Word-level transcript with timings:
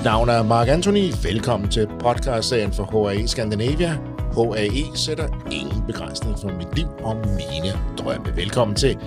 Mit 0.00 0.04
navn 0.04 0.28
er 0.28 0.42
Mark 0.42 0.68
Anthony. 0.68 1.12
Velkommen 1.22 1.70
til 1.70 1.86
podcastserien 1.86 2.72
for 2.72 3.08
HAE 3.08 3.28
Scandinavia. 3.28 3.92
HAE 4.34 4.96
sætter 4.96 5.48
ingen 5.52 5.86
begrænsning 5.86 6.38
for 6.38 6.48
mit 6.48 6.76
liv 6.76 6.86
og 6.86 7.16
mine 7.16 7.72
drømme. 7.98 8.36
Velkommen 8.36 8.76
til. 8.76 8.98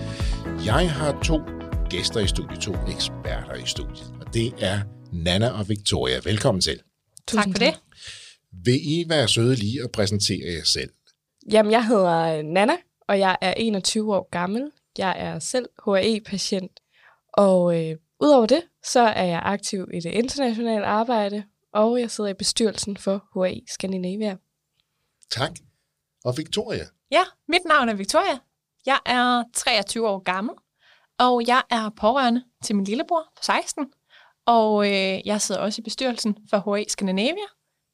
Jeg 0.65 0.91
har 0.91 1.21
to 1.23 1.41
gæster 1.89 2.19
i 2.19 2.27
studiet, 2.27 2.59
to 2.59 2.71
eksperter 2.91 3.54
i 3.54 3.65
studiet, 3.65 4.14
og 4.21 4.33
det 4.33 4.54
er 4.61 4.79
Nana 5.11 5.59
og 5.59 5.69
Victoria. 5.69 6.19
Velkommen 6.23 6.61
til. 6.61 6.79
Tak 7.28 7.46
for 7.51 7.60
det. 7.60 7.79
Vil 8.65 8.79
I 8.83 9.05
være 9.10 9.28
søde 9.28 9.55
lige 9.55 9.83
at 9.83 9.91
præsentere 9.91 10.54
jer 10.57 10.64
selv? 10.64 10.89
Jamen, 11.51 11.71
jeg 11.71 11.87
hedder 11.87 12.41
Nana, 12.41 12.73
og 13.07 13.19
jeg 13.19 13.37
er 13.41 13.54
21 13.57 14.15
år 14.15 14.29
gammel. 14.32 14.71
Jeg 14.97 15.15
er 15.18 15.39
selv 15.39 15.65
HAE-patient, 15.86 16.71
og 17.33 17.82
øh, 17.82 17.96
udover 18.19 18.46
det, 18.46 18.61
så 18.83 19.00
er 19.00 19.23
jeg 19.23 19.42
aktiv 19.43 19.87
i 19.93 20.00
det 20.00 20.11
internationale 20.11 20.86
arbejde, 20.86 21.43
og 21.73 22.00
jeg 22.00 22.11
sidder 22.11 22.29
i 22.29 22.33
bestyrelsen 22.33 22.97
for 22.97 23.25
HAE 23.33 23.61
Scandinavia. 23.68 24.37
Tak. 25.32 25.51
Og 26.25 26.37
Victoria? 26.37 26.86
Ja, 27.11 27.23
mit 27.47 27.61
navn 27.65 27.89
er 27.89 27.93
Victoria. 27.93 28.37
Jeg 28.86 29.00
er 29.06 29.43
23 29.54 30.07
år 30.09 30.19
gammel, 30.19 30.56
og 31.19 31.47
jeg 31.47 31.64
er 31.69 31.89
pårørende 31.89 32.44
til 32.64 32.75
min 32.75 32.86
lillebror 32.86 33.31
på 33.38 33.44
16. 33.44 33.86
Og 34.45 34.86
øh, 34.86 35.28
jeg 35.28 35.42
sidder 35.42 35.61
også 35.61 35.81
i 35.81 35.84
bestyrelsen 35.84 36.38
for 36.50 36.75
HAE 36.75 36.86
Scandinavia, 36.89 37.47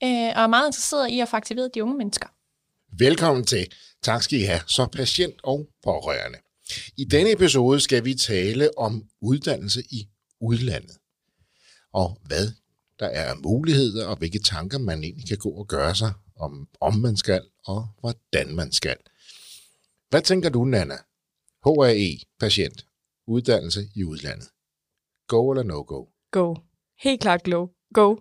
øh, 0.04 0.34
og 0.36 0.44
er 0.44 0.48
meget 0.48 0.68
interesseret 0.68 1.10
i 1.10 1.20
at 1.20 1.30
få 1.30 1.38
aktiveret 1.38 1.76
de 1.76 1.84
unge 1.84 1.98
mennesker. 1.98 2.28
Velkommen 2.98 3.46
til. 3.46 3.74
Tak 4.02 4.24
skal 4.24 4.40
I 4.40 4.44
have, 4.44 4.62
så 4.68 4.86
patient 4.86 5.34
og 5.44 5.68
pårørende. 5.84 6.38
I 6.98 7.04
denne 7.04 7.32
episode 7.32 7.80
skal 7.80 8.06
vi 8.06 8.14
tale 8.14 8.78
om 8.78 9.04
uddannelse 9.22 9.82
i 9.92 10.08
udlandet, 10.42 10.98
og 11.94 12.18
hvad 12.26 12.48
der 13.00 13.08
er 13.08 13.36
muligheder, 13.36 14.08
og 14.08 14.18
hvilke 14.18 14.40
tanker 14.40 14.78
man 14.78 15.04
egentlig 15.04 15.28
kan 15.28 15.38
gå 15.38 15.50
og 15.50 15.68
gøre 15.68 15.96
sig 15.96 16.14
om, 16.36 16.68
om 16.82 16.96
man 16.96 17.18
skal, 17.18 17.42
og 17.66 17.88
hvordan 18.00 18.56
man 18.56 18.72
skal. 18.72 18.98
Hvad 20.10 20.22
tænker 20.22 20.50
du, 20.50 20.66
Nana? 20.66 20.96
HAE, 21.66 22.20
patient, 22.40 22.86
uddannelse 23.28 23.82
i 23.96 24.04
udlandet. 24.04 24.50
Go 25.28 25.52
eller 25.52 25.64
no 25.64 25.84
go? 25.88 26.06
Go. 26.32 26.56
Helt 27.04 27.22
klart 27.22 27.44
go. 27.44 27.68
Go. 27.94 28.16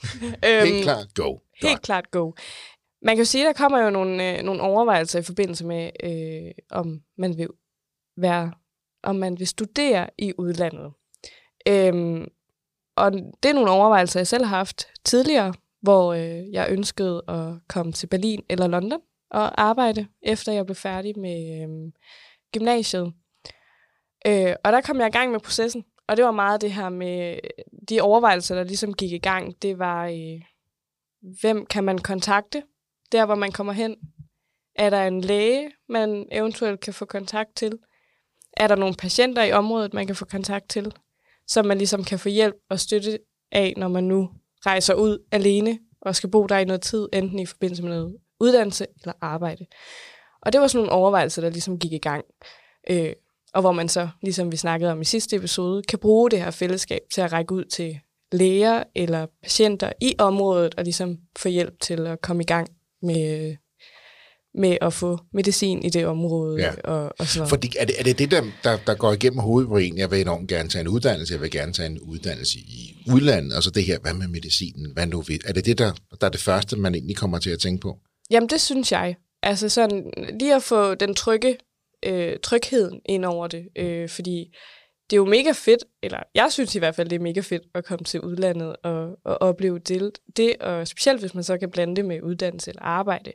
Helt 0.64 0.82
klart 0.84 1.14
go. 1.14 1.38
Helt 1.62 1.72
Godt. 1.72 1.82
klart 1.82 2.10
go. 2.10 2.32
Man 3.02 3.16
kan 3.16 3.18
jo 3.18 3.24
sige, 3.24 3.48
at 3.48 3.54
der 3.54 3.62
kommer 3.62 3.78
jo 3.78 3.90
nogle, 3.90 4.38
øh, 4.38 4.44
nogle 4.44 4.62
overvejelser 4.62 5.18
i 5.18 5.22
forbindelse 5.22 5.66
med, 5.66 5.90
øh, 6.02 6.52
om 6.70 7.02
man 7.18 7.38
vil 7.38 7.48
være, 8.16 8.52
om 9.02 9.16
man 9.16 9.38
vil 9.38 9.46
studere 9.46 10.10
i 10.18 10.32
udlandet. 10.38 10.92
Øhm, 11.68 12.28
og 12.96 13.12
det 13.12 13.48
er 13.48 13.52
nogle 13.52 13.70
overvejelser, 13.70 14.20
jeg 14.20 14.26
selv 14.26 14.44
har 14.44 14.56
haft 14.56 14.86
tidligere, 15.04 15.54
hvor 15.80 16.12
øh, 16.12 16.52
jeg 16.52 16.66
ønskede 16.70 17.22
at 17.28 17.68
komme 17.68 17.92
til 17.92 18.06
Berlin 18.06 18.42
eller 18.48 18.66
London 18.66 19.00
og 19.30 19.62
arbejde, 19.62 20.06
efter 20.22 20.52
jeg 20.52 20.66
blev 20.66 20.76
færdig 20.76 21.18
med 21.18 21.62
øh, 21.62 21.92
gymnasiet. 22.52 23.12
Øh, 24.26 24.54
og 24.64 24.72
der 24.72 24.80
kom 24.80 25.00
jeg 25.00 25.06
i 25.06 25.10
gang 25.10 25.30
med 25.30 25.40
processen, 25.40 25.84
og 26.08 26.16
det 26.16 26.24
var 26.24 26.30
meget 26.30 26.60
det 26.60 26.72
her 26.72 26.88
med 26.88 27.38
de 27.88 28.00
overvejelser, 28.00 28.54
der 28.54 28.64
ligesom 28.64 28.94
gik 28.94 29.12
i 29.12 29.18
gang. 29.18 29.62
Det 29.62 29.78
var, 29.78 30.06
øh, 30.06 30.42
hvem 31.40 31.66
kan 31.66 31.84
man 31.84 31.98
kontakte, 31.98 32.62
der 33.12 33.26
hvor 33.26 33.34
man 33.34 33.52
kommer 33.52 33.72
hen? 33.72 33.96
Er 34.74 34.90
der 34.90 35.06
en 35.06 35.20
læge, 35.20 35.70
man 35.88 36.28
eventuelt 36.32 36.80
kan 36.80 36.94
få 36.94 37.04
kontakt 37.04 37.56
til? 37.56 37.78
Er 38.56 38.68
der 38.68 38.76
nogle 38.76 38.94
patienter 38.94 39.42
i 39.42 39.52
området, 39.52 39.94
man 39.94 40.06
kan 40.06 40.16
få 40.16 40.24
kontakt 40.24 40.68
til, 40.68 40.94
som 41.48 41.66
man 41.66 41.78
ligesom 41.78 42.04
kan 42.04 42.18
få 42.18 42.28
hjælp 42.28 42.54
og 42.70 42.80
støtte 42.80 43.18
af, 43.52 43.74
når 43.76 43.88
man 43.88 44.04
nu 44.04 44.30
rejser 44.66 44.94
ud 44.94 45.18
alene 45.32 45.78
og 46.00 46.16
skal 46.16 46.30
bo 46.30 46.46
der 46.46 46.58
i 46.58 46.64
noget 46.64 46.82
tid, 46.82 47.08
enten 47.12 47.38
i 47.38 47.46
forbindelse 47.46 47.82
med 47.82 47.90
noget 47.90 48.16
uddannelse 48.40 48.86
eller 49.00 49.12
arbejde. 49.20 49.66
Og 50.42 50.52
det 50.52 50.60
var 50.60 50.66
sådan 50.66 50.78
nogle 50.78 50.92
overvejelser, 50.92 51.42
der 51.42 51.50
ligesom 51.50 51.78
gik 51.78 51.92
i 51.92 51.98
gang. 51.98 52.24
Øh, 52.90 53.12
og 53.54 53.60
hvor 53.60 53.72
man 53.72 53.88
så, 53.88 54.08
ligesom 54.22 54.52
vi 54.52 54.56
snakkede 54.56 54.92
om 54.92 55.00
i 55.00 55.04
sidste 55.04 55.36
episode, 55.36 55.82
kan 55.82 55.98
bruge 55.98 56.30
det 56.30 56.38
her 56.38 56.50
fællesskab 56.50 57.00
til 57.12 57.20
at 57.20 57.32
række 57.32 57.54
ud 57.54 57.64
til 57.64 58.00
læger 58.32 58.84
eller 58.94 59.26
patienter 59.42 59.92
i 60.00 60.14
området 60.18 60.74
og 60.74 60.84
ligesom 60.84 61.18
få 61.38 61.48
hjælp 61.48 61.80
til 61.80 62.06
at 62.06 62.20
komme 62.20 62.42
i 62.42 62.46
gang 62.46 62.68
med, 63.02 63.48
øh, 63.50 63.56
med 64.54 64.78
at 64.80 64.92
få 64.92 65.18
medicin 65.32 65.82
i 65.82 65.88
det 65.90 66.06
område 66.06 66.56
Ja. 66.62 66.72
og, 66.84 67.12
og 67.18 67.26
sådan 67.26 67.38
noget. 67.38 67.50
Fordi 67.50 67.72
er 67.78 67.84
det, 67.84 67.94
er 67.98 68.04
det 68.04 68.18
det, 68.18 68.30
der, 68.30 68.42
der, 68.64 68.78
der 68.86 68.94
går 68.94 69.12
igennem 69.12 69.38
hovedet 69.38 69.68
på 69.68 69.76
en? 69.76 69.98
Jeg 69.98 70.10
vil 70.10 70.20
enormt 70.20 70.48
gerne 70.48 70.68
tage 70.68 70.80
en 70.80 70.88
uddannelse, 70.88 71.34
jeg 71.34 71.40
vil 71.42 71.50
gerne 71.50 71.72
tage 71.72 71.86
en 71.86 71.98
uddannelse 72.00 72.58
i 72.58 73.04
udlandet, 73.12 73.56
og 73.56 73.62
så 73.62 73.70
det 73.70 73.84
her, 73.84 73.98
hvad 73.98 74.14
med 74.14 74.28
medicinen, 74.28 74.92
hvad 74.92 75.06
nu 75.06 75.20
ved? 75.20 75.38
Er 75.44 75.52
det 75.52 75.66
det, 75.66 75.78
der, 75.78 75.92
der 76.20 76.26
er 76.26 76.30
det 76.30 76.40
første, 76.40 76.76
man 76.76 76.94
egentlig 76.94 77.16
kommer 77.16 77.38
til 77.38 77.50
at 77.50 77.58
tænke 77.58 77.80
på? 77.80 77.98
Jamen, 78.30 78.48
det 78.48 78.60
synes 78.60 78.92
jeg. 78.92 79.16
Altså 79.42 79.68
sådan, 79.68 80.10
lige 80.40 80.54
at 80.54 80.62
få 80.62 80.94
den 80.94 81.14
trygge, 81.14 81.56
øh, 82.06 82.32
trygheden 82.42 83.00
ind 83.06 83.24
over 83.24 83.46
det, 83.46 83.64
øh, 83.76 84.08
fordi 84.08 84.54
det 85.10 85.16
er 85.16 85.20
jo 85.20 85.24
mega 85.24 85.52
fedt, 85.54 85.84
eller 86.02 86.18
jeg 86.34 86.48
synes 86.50 86.74
i 86.74 86.78
hvert 86.78 86.94
fald, 86.94 87.08
det 87.08 87.16
er 87.16 87.20
mega 87.22 87.40
fedt 87.40 87.62
at 87.74 87.84
komme 87.84 88.04
til 88.04 88.20
udlandet 88.20 88.76
og, 88.84 89.08
og 89.24 89.42
opleve 89.42 89.78
det, 89.78 90.10
det, 90.36 90.56
og 90.60 90.88
specielt 90.88 91.20
hvis 91.20 91.34
man 91.34 91.44
så 91.44 91.58
kan 91.58 91.70
blande 91.70 91.96
det 91.96 92.04
med 92.04 92.22
uddannelse 92.22 92.70
eller 92.70 92.82
arbejde. 92.82 93.32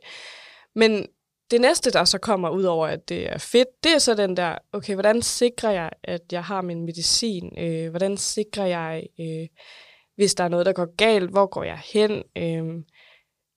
Men 0.74 1.06
det 1.50 1.60
næste, 1.60 1.90
der 1.90 2.04
så 2.04 2.18
kommer 2.18 2.50
ud 2.50 2.62
over, 2.62 2.86
at 2.86 3.08
det 3.08 3.32
er 3.32 3.38
fedt, 3.38 3.68
det 3.84 3.92
er 3.92 3.98
så 3.98 4.14
den 4.14 4.36
der, 4.36 4.58
okay, 4.72 4.94
hvordan 4.94 5.22
sikrer 5.22 5.70
jeg, 5.70 5.90
at 6.04 6.20
jeg 6.32 6.44
har 6.44 6.62
min 6.62 6.84
medicin? 6.84 7.58
Øh, 7.58 7.90
hvordan 7.90 8.16
sikrer 8.16 8.66
jeg, 8.66 9.06
øh, 9.20 9.48
hvis 10.16 10.34
der 10.34 10.44
er 10.44 10.48
noget, 10.48 10.66
der 10.66 10.72
går 10.72 10.96
galt, 10.96 11.30
hvor 11.30 11.46
går 11.46 11.62
jeg 11.62 11.80
hen? 11.84 12.22
Øh, 12.36 12.84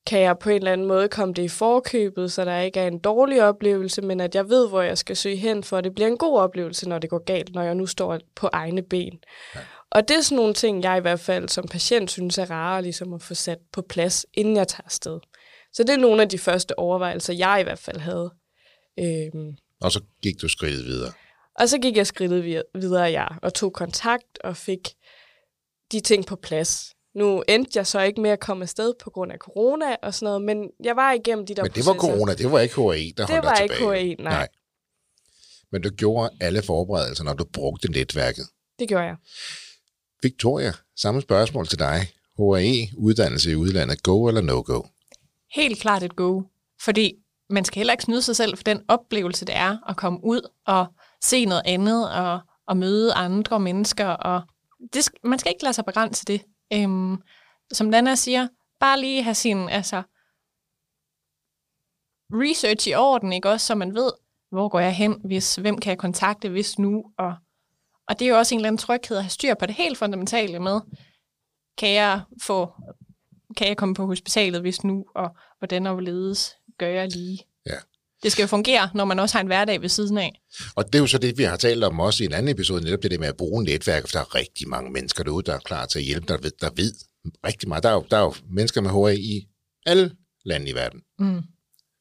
kan 0.06 0.22
jeg 0.22 0.40
på 0.40 0.50
en 0.50 0.56
eller 0.56 0.72
anden 0.72 0.88
måde 0.88 1.10
komme 1.10 1.34
det 1.34 1.44
i 1.44 1.48
forkøbet, 1.48 2.32
så 2.32 2.46
der 2.46 2.60
ikke 2.60 2.80
er 2.80 2.88
en 2.88 3.00
dårlig 3.00 3.44
oplevelse, 3.44 4.02
men 4.02 4.20
at 4.20 4.36
jeg 4.36 4.50
ved, 4.50 4.70
hvor 4.70 4.82
jeg 4.82 4.98
skal 4.98 5.16
søge 5.16 5.36
hen, 5.36 5.64
for 5.64 5.78
at 5.78 5.84
det 5.84 5.96
bliver 5.96 6.08
en 6.08 6.18
god 6.18 6.40
oplevelse, 6.40 6.90
når 6.90 7.00
det 7.00 7.10
går 7.10 7.24
galt, 7.24 7.54
når 7.54 7.62
jeg 7.62 7.76
nu 7.76 7.86
står 7.86 8.20
på 8.36 8.50
egne 8.54 8.82
ben. 8.82 9.20
Ja. 9.56 9.60
Og 9.92 10.08
det 10.08 10.18
er 10.18 10.22
sådan 10.22 10.36
nogle 10.36 10.54
ting, 10.54 10.84
jeg 10.84 10.98
i 10.98 11.02
hvert 11.02 11.20
fald 11.20 11.50
som 11.50 11.68
patient 11.68 12.12
synes 12.12 12.38
er 12.38 12.52
rare 12.52 12.82
ligesom 12.82 13.14
at 13.14 13.22
få 13.22 13.34
sat 13.34 13.60
på 13.72 13.82
plads, 13.82 14.26
inden 14.34 14.56
jeg 14.56 14.68
tager 14.68 14.86
afsted. 14.86 15.20
Så 15.74 15.84
det 15.84 15.90
er 15.90 15.98
nogle 15.98 16.22
af 16.22 16.30
de 16.30 16.38
første 16.38 16.80
overvejelser, 16.80 17.34
jeg 17.34 17.58
i 17.60 17.64
hvert 17.64 17.80
fald 17.80 17.98
havde. 17.98 18.34
Øhm, 19.00 19.56
Og 19.82 19.92
så 19.92 20.02
gik 20.24 20.42
du 20.42 20.48
skridtet 20.48 20.86
videre. 20.86 21.12
og 21.60 21.70
så 21.70 21.78
gik 21.78 21.98
jeg 21.98 22.08
skridtet 22.08 22.44
vid- 22.44 22.80
videre, 22.82 23.04
ja, 23.06 23.28
og 23.42 23.54
tog 23.54 23.74
kontakt 23.74 24.40
og 24.44 24.58
fik 24.58 24.80
de 25.92 26.00
ting 26.00 26.26
på 26.26 26.36
plads. 26.36 26.94
Nu 27.16 27.44
endte 27.48 27.72
jeg 27.76 27.88
så 27.88 28.02
ikke 28.02 28.22
med 28.22 28.30
at 28.30 28.40
komme 28.40 28.64
afsted 28.64 28.94
på 29.04 29.10
grund 29.10 29.32
af 29.32 29.38
corona 29.38 29.96
og 30.04 30.14
sådan 30.14 30.26
noget, 30.26 30.42
men 30.42 30.70
jeg 30.84 30.96
var 30.96 31.12
igennem 31.14 31.46
de 31.46 31.56
der 31.56 31.64
Men 31.64 31.72
det 31.72 31.86
var 31.86 31.94
processer. 31.94 32.16
corona, 32.18 32.34
det 32.36 32.52
var 32.52 32.60
ikke 32.60 32.76
HAE, 32.76 33.12
der 33.18 33.26
holdt 33.28 33.46
var 33.46 33.54
dig 33.56 33.64
ikke 33.64 33.76
tilbage. 33.76 34.06
HAE, 34.06 34.16
nej. 34.16 34.34
nej. 34.34 34.48
Men 35.72 35.82
du 35.82 35.90
gjorde 35.90 36.30
alle 36.42 36.62
forberedelser, 36.62 37.24
når 37.24 37.34
du 37.34 37.46
brugte 37.54 37.92
netværket. 37.92 38.46
Det 38.80 38.88
gjorde 38.88 39.04
jeg. 39.04 39.16
Victoria, 40.24 40.74
samme 40.96 41.22
spørgsmål 41.22 41.68
til 41.68 41.80
dig. 41.80 42.08
HAE, 42.38 42.88
uddannelse 42.98 43.52
i 43.52 43.56
udlandet, 43.56 44.04
go 44.04 44.28
eller 44.28 44.42
no 44.42 44.64
go? 44.66 44.82
Helt 45.54 45.82
klart 45.82 46.04
et 46.04 46.16
go, 46.16 46.42
fordi 46.82 47.14
man 47.50 47.66
skal 47.66 47.80
heller 47.80 47.94
ikke 47.94 48.04
snyde 48.04 48.22
sig 48.22 48.36
selv 48.36 48.58
for 48.58 48.64
den 48.64 48.82
oplevelse, 48.88 49.46
det 49.46 49.56
er 49.56 49.90
at 49.90 49.98
komme 49.98 50.20
ud 50.24 50.50
og 50.66 50.86
se 51.24 51.46
noget 51.46 51.62
andet 51.66 52.12
og, 52.12 52.40
og 52.68 52.78
møde 52.78 53.14
andre 53.14 53.60
mennesker. 53.60 54.08
Og 54.08 54.42
det, 54.94 55.10
man 55.24 55.40
skal 55.40 55.50
ikke 55.50 55.64
lade 55.64 55.74
sig 55.74 55.86
begrænse 55.86 56.26
det. 56.26 56.42
Øhm, 56.74 57.18
som 57.74 57.88
Nana 57.88 58.16
siger, 58.16 58.48
bare 58.80 59.00
lige 59.00 59.24
have 59.24 59.36
sin 59.36 59.70
altså, 59.70 60.04
research 62.32 62.88
i 62.88 62.94
orden, 62.94 63.34
ikke 63.34 63.50
også, 63.50 63.68
så 63.68 63.76
man 63.76 63.96
ved, 63.96 64.12
hvor 64.52 64.70
går 64.70 64.80
jeg 64.80 64.96
hen, 64.96 65.22
hvis, 65.26 65.56
hvem 65.56 65.78
kan 65.78 65.90
jeg 65.90 65.98
kontakte, 65.98 66.50
hvis 66.50 66.80
nu, 66.80 67.04
og, 67.18 67.36
og 68.08 68.20
det 68.20 68.26
er 68.26 68.30
jo 68.30 68.38
også 68.38 68.56
en 68.56 68.60
eller 68.60 68.68
anden 68.68 68.78
tryghed 68.78 69.18
at 69.18 69.24
have 69.24 69.30
styr 69.30 69.54
på 69.54 69.66
det 69.66 69.76
helt 69.76 69.98
fundamentale 69.98 70.60
med, 70.60 70.82
kan 71.78 71.90
jeg 71.94 72.22
få, 72.42 72.72
kan 73.58 73.68
jeg 73.68 73.78
komme 73.78 73.96
på 73.96 74.06
hospitalet, 74.06 74.62
hvis 74.62 74.84
nu, 74.84 75.06
og 75.16 75.30
hvordan 75.60 75.88
og 75.88 75.94
hvorledes 75.94 76.52
gør 76.80 76.88
jeg 76.88 77.08
lige. 77.12 77.40
Ja. 77.66 77.76
Det 78.24 78.32
skal 78.32 78.44
jo 78.44 78.48
fungere, 78.48 78.90
når 78.94 79.06
man 79.06 79.20
også 79.20 79.36
har 79.36 79.42
en 79.42 79.48
hverdag 79.48 79.82
ved 79.82 79.90
siden 79.90 80.18
af. 80.18 80.42
Og 80.76 80.86
det 80.86 80.96
er 80.96 81.00
jo 81.00 81.08
så 81.08 81.18
det, 81.18 81.38
vi 81.38 81.44
har 81.44 81.56
talt 81.58 81.84
om 81.84 82.00
også 82.00 82.24
i 82.24 82.26
en 82.26 82.34
anden 82.34 82.50
episode, 82.52 82.84
netop 82.84 83.04
det 83.04 83.12
der 83.12 83.18
med 83.18 83.28
at 83.28 83.38
bruge 83.38 83.64
netværk, 83.64 84.08
for 84.08 84.12
der 84.12 84.20
er 84.20 84.36
rigtig 84.36 84.70
mange 84.70 84.92
mennesker 84.92 85.24
derude, 85.24 85.46
der 85.46 85.54
er 85.54 85.60
klar 85.60 85.86
til 85.86 86.00
at 86.00 86.06
hjælpe, 86.06 86.28
der 86.28 86.38
ved, 86.38 86.52
der 86.62 86.70
ved 86.76 86.94
rigtig 87.46 87.70
meget. 87.70 87.84
Der 87.84 87.90
er, 87.90 87.94
jo, 87.94 88.06
der 88.12 88.18
er 88.18 88.22
jo 88.22 88.34
mennesker 88.50 88.82
med 88.82 88.90
HAE 88.90 89.18
i 89.18 89.48
alle 89.86 90.12
lande 90.46 90.70
i 90.70 90.76
verden, 90.76 91.02
Mm. 91.20 91.42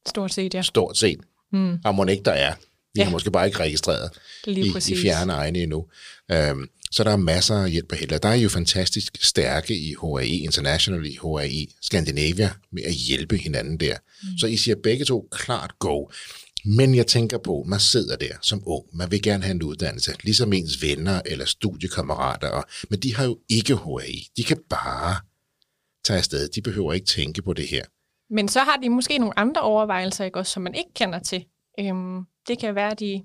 Stort 0.09 0.33
set, 0.33 0.55
ja. 0.55 0.63
stort 0.63 0.99
set. 0.99 1.21
Mm. 1.53 1.79
Og 1.85 1.95
må 1.95 2.05
ikke 2.05 2.23
der 2.23 2.33
er. 2.33 2.55
Vi 2.95 3.01
ja. 3.01 3.05
Har 3.05 3.11
måske 3.11 3.31
bare 3.31 3.47
ikke 3.47 3.61
registreret 3.61 4.11
Lige 4.47 4.67
i, 4.67 4.93
i 4.93 4.97
fjerne 5.03 5.33
egne 5.33 5.59
endnu. 5.59 5.87
Øhm, 6.31 6.69
så 6.93 7.05
der 7.05 7.11
er 7.11 7.17
masser 7.17 7.55
af 7.55 7.71
hjælp 7.71 7.93
at 7.93 7.99
hælde. 7.99 8.19
Der 8.19 8.29
er 8.29 8.35
jo 8.35 8.49
fantastisk 8.49 9.25
stærke 9.25 9.79
i 9.79 9.95
HAE 10.03 10.27
International, 10.27 11.07
i 11.07 11.19
HAE 11.23 11.67
Scandinavia, 11.83 12.51
med 12.73 12.83
at 12.83 12.93
hjælpe 12.93 13.37
hinanden 13.37 13.81
der. 13.81 13.97
Mm. 14.23 14.39
Så 14.39 14.47
I 14.47 14.57
siger 14.57 14.77
begge 14.83 15.05
to 15.05 15.29
klart 15.31 15.79
go. 15.79 16.07
Men 16.65 16.95
jeg 16.95 17.07
tænker 17.07 17.39
på, 17.39 17.65
man 17.69 17.81
sidder 17.81 18.17
der 18.17 18.35
som 18.43 18.63
ung, 18.67 18.85
man 18.93 19.11
vil 19.11 19.23
gerne 19.23 19.43
have 19.43 19.55
en 19.55 19.63
uddannelse, 19.63 20.15
ligesom 20.23 20.53
ens 20.53 20.83
venner 20.83 21.21
eller 21.27 21.45
studiekammerater, 21.45 22.49
og, 22.49 22.65
men 22.91 23.01
de 23.01 23.15
har 23.15 23.25
jo 23.25 23.39
ikke 23.49 23.77
HAE. 23.77 24.21
De 24.37 24.45
kan 24.45 24.59
bare 24.71 25.17
tage 26.05 26.19
afsted. 26.19 26.49
De 26.49 26.63
behøver 26.63 26.93
ikke 26.93 27.07
tænke 27.07 27.43
på 27.43 27.53
det 27.53 27.69
her. 27.69 27.85
Men 28.31 28.49
så 28.49 28.61
har 28.61 28.77
de 28.77 28.89
måske 28.89 29.19
nogle 29.19 29.39
andre 29.39 29.61
overvejelser, 29.61 30.25
ikke, 30.25 30.39
også, 30.39 30.53
som 30.53 30.63
man 30.63 30.75
ikke 30.75 30.91
kender 30.95 31.19
til. 31.19 31.45
Øhm, 31.81 32.21
det 32.49 32.59
kan 32.59 32.75
være, 32.75 32.91
at 32.91 33.01
de, 33.01 33.25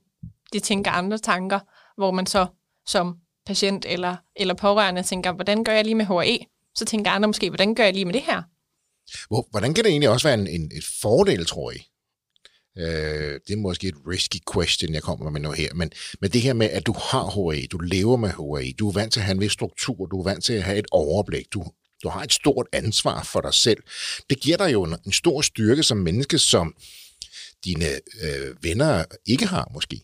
de 0.54 0.60
tænker 0.60 0.92
andre 0.92 1.18
tanker, 1.18 1.60
hvor 1.98 2.12
man 2.12 2.25
så 2.25 2.48
som 2.88 3.18
patient 3.47 3.85
eller, 3.89 4.15
eller 4.35 4.53
pårørende 4.53 5.03
tænker, 5.03 5.31
hvordan 5.31 5.63
gør 5.63 5.73
jeg 5.73 5.83
lige 5.83 5.95
med 5.95 6.05
HRE? 6.05 6.39
Så 6.75 6.85
tænker 6.85 7.11
andre 7.11 7.27
måske, 7.27 7.49
hvordan 7.49 7.75
gør 7.75 7.83
jeg 7.83 7.94
lige 7.94 8.05
med 8.05 8.13
det 8.13 8.21
her? 8.21 8.41
Hvordan 9.51 9.73
kan 9.73 9.83
det 9.83 9.89
egentlig 9.89 10.09
også 10.09 10.27
være 10.27 10.39
en, 10.39 10.47
en, 10.47 10.71
et 10.77 10.83
fordel, 11.01 11.45
tror 11.45 11.71
I? 11.71 11.75
Øh, 12.77 13.39
det 13.47 13.53
er 13.53 13.57
måske 13.57 13.88
et 13.88 13.95
risky 14.07 14.38
question, 14.53 14.94
jeg 14.94 15.03
kommer 15.03 15.29
med 15.29 15.41
nu 15.41 15.51
her, 15.51 15.73
men, 15.73 15.91
men 16.21 16.31
det 16.31 16.41
her 16.41 16.53
med, 16.53 16.69
at 16.69 16.85
du 16.85 16.94
har 16.94 17.23
HRE, 17.23 17.67
du 17.71 17.77
lever 17.77 18.17
med 18.17 18.29
HRE, 18.29 18.71
du 18.79 18.89
er 18.89 18.94
vant 18.94 19.13
til 19.13 19.19
at 19.19 19.25
have 19.25 19.35
en 19.35 19.41
vis 19.41 19.51
struktur, 19.51 20.05
du 20.05 20.19
er 20.19 20.23
vant 20.23 20.44
til 20.44 20.53
at 20.53 20.63
have 20.63 20.77
et 20.77 20.85
overblik, 20.91 21.53
du, 21.53 21.65
du 22.03 22.09
har 22.09 22.23
et 22.23 22.33
stort 22.33 22.67
ansvar 22.73 23.23
for 23.23 23.41
dig 23.41 23.53
selv. 23.53 23.83
Det 24.29 24.39
giver 24.39 24.57
dig 24.57 24.73
jo 24.73 24.83
en, 24.83 24.95
en 25.05 25.11
stor 25.11 25.41
styrke 25.41 25.83
som 25.83 25.97
menneske, 25.97 26.39
som 26.39 26.75
dine 27.65 27.85
øh, 28.21 28.63
venner 28.63 29.05
ikke 29.25 29.45
har 29.45 29.71
måske. 29.73 30.01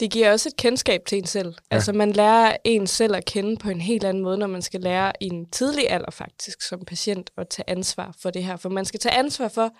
Det 0.00 0.10
giver 0.10 0.32
også 0.32 0.48
et 0.48 0.56
kendskab 0.56 1.00
til 1.06 1.18
en 1.18 1.26
selv. 1.26 1.48
Ja. 1.48 1.74
Altså 1.74 1.92
man 1.92 2.12
lærer 2.12 2.56
en 2.64 2.86
selv 2.86 3.16
at 3.16 3.24
kende 3.24 3.56
på 3.56 3.70
en 3.70 3.80
helt 3.80 4.04
anden 4.04 4.22
måde, 4.22 4.38
når 4.38 4.46
man 4.46 4.62
skal 4.62 4.80
lære 4.80 5.12
i 5.20 5.26
en 5.26 5.50
tidlig 5.50 5.90
alder 5.90 6.10
faktisk 6.10 6.62
som 6.62 6.84
patient 6.84 7.30
at 7.38 7.48
tage 7.48 7.70
ansvar 7.70 8.16
for 8.22 8.30
det 8.30 8.44
her. 8.44 8.56
For 8.56 8.68
man 8.68 8.84
skal 8.84 9.00
tage 9.00 9.14
ansvar 9.14 9.48
for, 9.48 9.70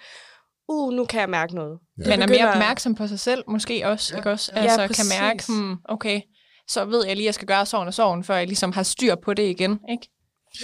uh, 0.69 0.93
nu 0.93 1.05
kan 1.05 1.21
jeg 1.21 1.31
mærke 1.31 1.55
noget. 1.55 1.79
Ja. 2.05 2.09
Man 2.09 2.23
er 2.23 2.27
mere 2.27 2.51
opmærksom 2.51 2.95
på 2.95 3.07
sig 3.07 3.21
selv 3.21 3.45
måske 3.49 3.87
også, 3.87 4.15
ja. 4.15 4.19
ikke 4.19 4.31
også? 4.31 4.53
Altså 4.55 4.81
ja, 4.81 4.89
kan 4.89 5.05
mærke, 5.21 5.45
hmm, 5.49 5.77
okay, 5.85 6.21
så 6.69 6.85
ved 6.85 7.07
jeg 7.07 7.17
lige, 7.17 7.25
at 7.25 7.27
jeg 7.27 7.35
skal 7.35 7.49
gøre 7.49 7.67
sådan 7.67 7.87
og 7.87 7.95
sådan, 7.95 8.25
før 8.25 8.37
jeg 8.37 8.47
ligesom 8.47 8.73
har 8.73 8.83
styr 8.83 9.15
på 9.15 9.35
det 9.35 9.51
igen, 9.51 9.79
ikke? 9.91 10.09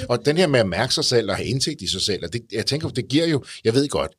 Og 0.08 0.26
den 0.26 0.36
her 0.36 0.46
med 0.46 0.60
at 0.60 0.68
mærke 0.68 0.94
sig 0.94 1.04
selv 1.04 1.30
og 1.30 1.36
have 1.36 1.46
indsigt 1.46 1.82
i 1.82 1.86
sig 1.86 2.00
selv, 2.00 2.24
og 2.24 2.32
det, 2.32 2.42
jeg 2.52 2.66
tænker, 2.66 2.88
det 2.88 3.08
giver 3.08 3.26
jo, 3.26 3.44
jeg 3.64 3.74
ved 3.74 3.88
godt, 3.88 4.12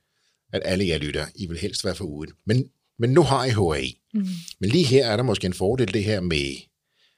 at 0.53 0.61
alle 0.65 0.87
jer 0.87 0.97
lytter, 0.97 1.25
I 1.35 1.47
vil 1.47 1.57
helst 1.57 1.85
være 1.85 1.95
for 1.95 2.05
uden. 2.05 2.31
Men, 2.45 2.65
men 2.99 3.09
nu 3.09 3.21
har 3.21 3.45
I 3.45 3.49
HAI. 3.49 3.99
Mm. 4.13 4.25
Men 4.59 4.69
lige 4.69 4.85
her 4.85 5.07
er 5.07 5.17
der 5.17 5.23
måske 5.23 5.45
en 5.45 5.53
fordel, 5.53 5.93
det 5.93 6.03
her 6.03 6.21
med 6.21 6.55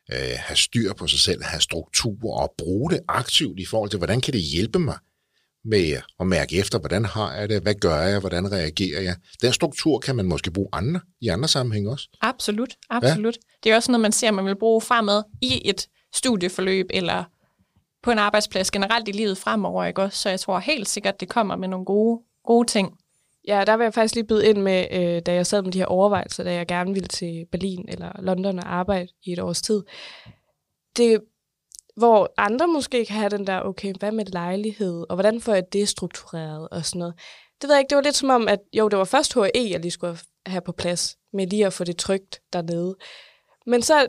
at 0.07 0.31
øh, 0.31 0.37
have 0.37 0.57
styr 0.57 0.93
på 0.93 1.07
sig 1.07 1.19
selv, 1.19 1.43
have 1.43 1.61
struktur 1.61 2.39
og 2.41 2.53
bruge 2.57 2.91
det 2.91 2.99
aktivt 3.07 3.59
i 3.59 3.65
forhold 3.65 3.89
til, 3.89 3.97
hvordan 3.97 4.21
kan 4.21 4.33
det 4.33 4.41
hjælpe 4.41 4.79
mig 4.79 4.97
med 5.65 6.01
at 6.19 6.27
mærke 6.27 6.57
efter, 6.57 6.79
hvordan 6.79 7.05
har 7.05 7.33
jeg 7.33 7.49
det, 7.49 7.61
hvad 7.61 7.75
gør 7.75 8.01
jeg, 8.01 8.19
hvordan 8.19 8.51
reagerer 8.51 9.01
jeg. 9.01 9.15
Den 9.41 9.53
struktur 9.53 9.99
kan 9.99 10.15
man 10.15 10.25
måske 10.25 10.51
bruge 10.51 10.69
andre, 10.73 10.99
i 11.21 11.27
andre 11.27 11.47
sammenhæng 11.47 11.89
også. 11.89 12.09
Absolut, 12.21 12.75
absolut. 12.89 13.35
Ja. 13.35 13.39
Det 13.63 13.71
er 13.71 13.75
også 13.75 13.91
noget, 13.91 14.01
man 14.01 14.11
ser, 14.11 14.31
man 14.31 14.45
vil 14.45 14.59
bruge 14.59 14.81
fremad 14.81 15.23
i 15.41 15.61
et 15.69 15.87
studieforløb 16.15 16.85
eller 16.89 17.23
på 18.03 18.11
en 18.11 18.19
arbejdsplads 18.19 18.71
generelt 18.71 19.07
i 19.07 19.11
livet 19.11 19.37
fremover, 19.37 19.85
ikke 19.85 20.01
også? 20.01 20.17
Så 20.17 20.29
jeg 20.29 20.39
tror 20.39 20.59
helt 20.59 20.89
sikkert, 20.89 21.19
det 21.19 21.29
kommer 21.29 21.55
med 21.55 21.67
nogle 21.67 21.85
gode, 21.85 22.21
gode 22.45 22.67
ting. 22.67 22.97
Ja, 23.47 23.63
der 23.65 23.77
vil 23.77 23.83
jeg 23.83 23.93
faktisk 23.93 24.15
lige 24.15 24.27
byde 24.27 24.49
ind 24.49 24.57
med, 24.57 24.87
øh, 24.91 25.21
da 25.25 25.33
jeg 25.33 25.45
sad 25.45 25.61
med 25.61 25.71
de 25.71 25.77
her 25.77 25.85
overvejelser, 25.85 26.43
da 26.43 26.53
jeg 26.53 26.67
gerne 26.67 26.93
ville 26.93 27.07
til 27.07 27.45
Berlin 27.51 27.85
eller 27.87 28.21
London 28.21 28.59
og 28.59 28.73
arbejde 28.73 29.07
i 29.23 29.31
et 29.31 29.39
års 29.39 29.61
tid. 29.61 29.83
Det, 30.97 31.21
hvor 31.95 32.33
andre 32.37 32.67
måske 32.67 33.05
kan 33.05 33.15
have 33.15 33.29
den 33.29 33.47
der, 33.47 33.61
okay, 33.61 33.93
hvad 33.99 34.11
med 34.11 34.25
lejlighed, 34.25 35.05
og 35.09 35.15
hvordan 35.15 35.41
får 35.41 35.53
jeg 35.53 35.63
det 35.73 35.87
struktureret 35.87 36.69
og 36.71 36.85
sådan 36.85 36.99
noget. 36.99 37.13
Det 37.61 37.67
ved 37.67 37.75
jeg 37.75 37.79
ikke, 37.79 37.89
det 37.89 37.95
var 37.95 38.01
lidt 38.01 38.15
som 38.15 38.29
om, 38.29 38.47
at 38.47 38.59
jo, 38.73 38.87
det 38.87 38.99
var 38.99 39.05
først 39.05 39.33
HE, 39.33 39.49
jeg 39.55 39.79
lige 39.79 39.91
skulle 39.91 40.17
have 40.45 40.61
på 40.61 40.71
plads, 40.71 41.17
med 41.33 41.47
lige 41.47 41.65
at 41.65 41.73
få 41.73 41.83
det 41.83 41.97
trygt 41.97 42.41
dernede. 42.53 42.95
Men 43.65 43.81
så 43.81 44.07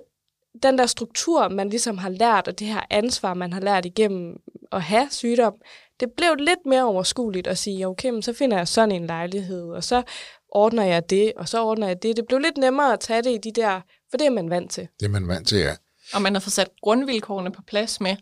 den 0.62 0.79
der 0.79 0.87
struktur, 0.87 1.49
man 1.49 1.69
ligesom 1.69 1.99
har 1.99 2.08
lært, 2.08 2.49
og 2.49 2.58
det 2.58 2.67
her 2.67 2.81
ansvar, 2.91 3.35
man 3.35 3.53
har 3.53 3.61
lært 3.61 3.85
igennem 3.85 4.37
at 4.73 4.82
have 4.82 5.08
sygdom, 5.11 5.55
det 6.00 6.12
blev 6.17 6.35
lidt 6.35 6.67
mere 6.67 6.85
overskueligt 6.85 7.47
at 7.47 7.58
sige, 7.58 7.88
okay, 7.88 8.11
men 8.11 8.23
så 8.23 8.32
finder 8.32 8.56
jeg 8.56 8.69
sådan 8.69 8.93
en 8.93 9.06
lejlighed, 9.06 9.62
og 9.62 9.85
så 9.85 10.03
ordner 10.49 10.85
jeg 10.85 11.11
det, 11.11 11.32
og 11.37 11.49
så 11.49 11.62
ordner 11.62 11.87
jeg 11.87 12.03
det. 12.03 12.17
Det 12.17 12.26
blev 12.26 12.38
lidt 12.38 12.56
nemmere 12.56 12.93
at 12.93 13.00
tage 13.00 13.23
det 13.23 13.31
i 13.31 13.38
de 13.50 13.61
der, 13.61 13.81
for 14.11 14.17
det 14.17 14.26
er 14.26 14.31
man 14.31 14.50
vant 14.50 14.70
til. 14.70 14.88
Det 15.00 15.06
er 15.06 15.11
man 15.11 15.29
vant 15.29 15.49
til, 15.49 15.58
ja. 15.58 15.76
Og 16.14 16.23
man 16.23 16.35
har 16.35 16.41
fået 16.41 16.53
sat 16.53 16.69
grundvilkårene 16.82 17.52
på 17.52 17.62
plads 17.62 18.00
med, 18.00 18.17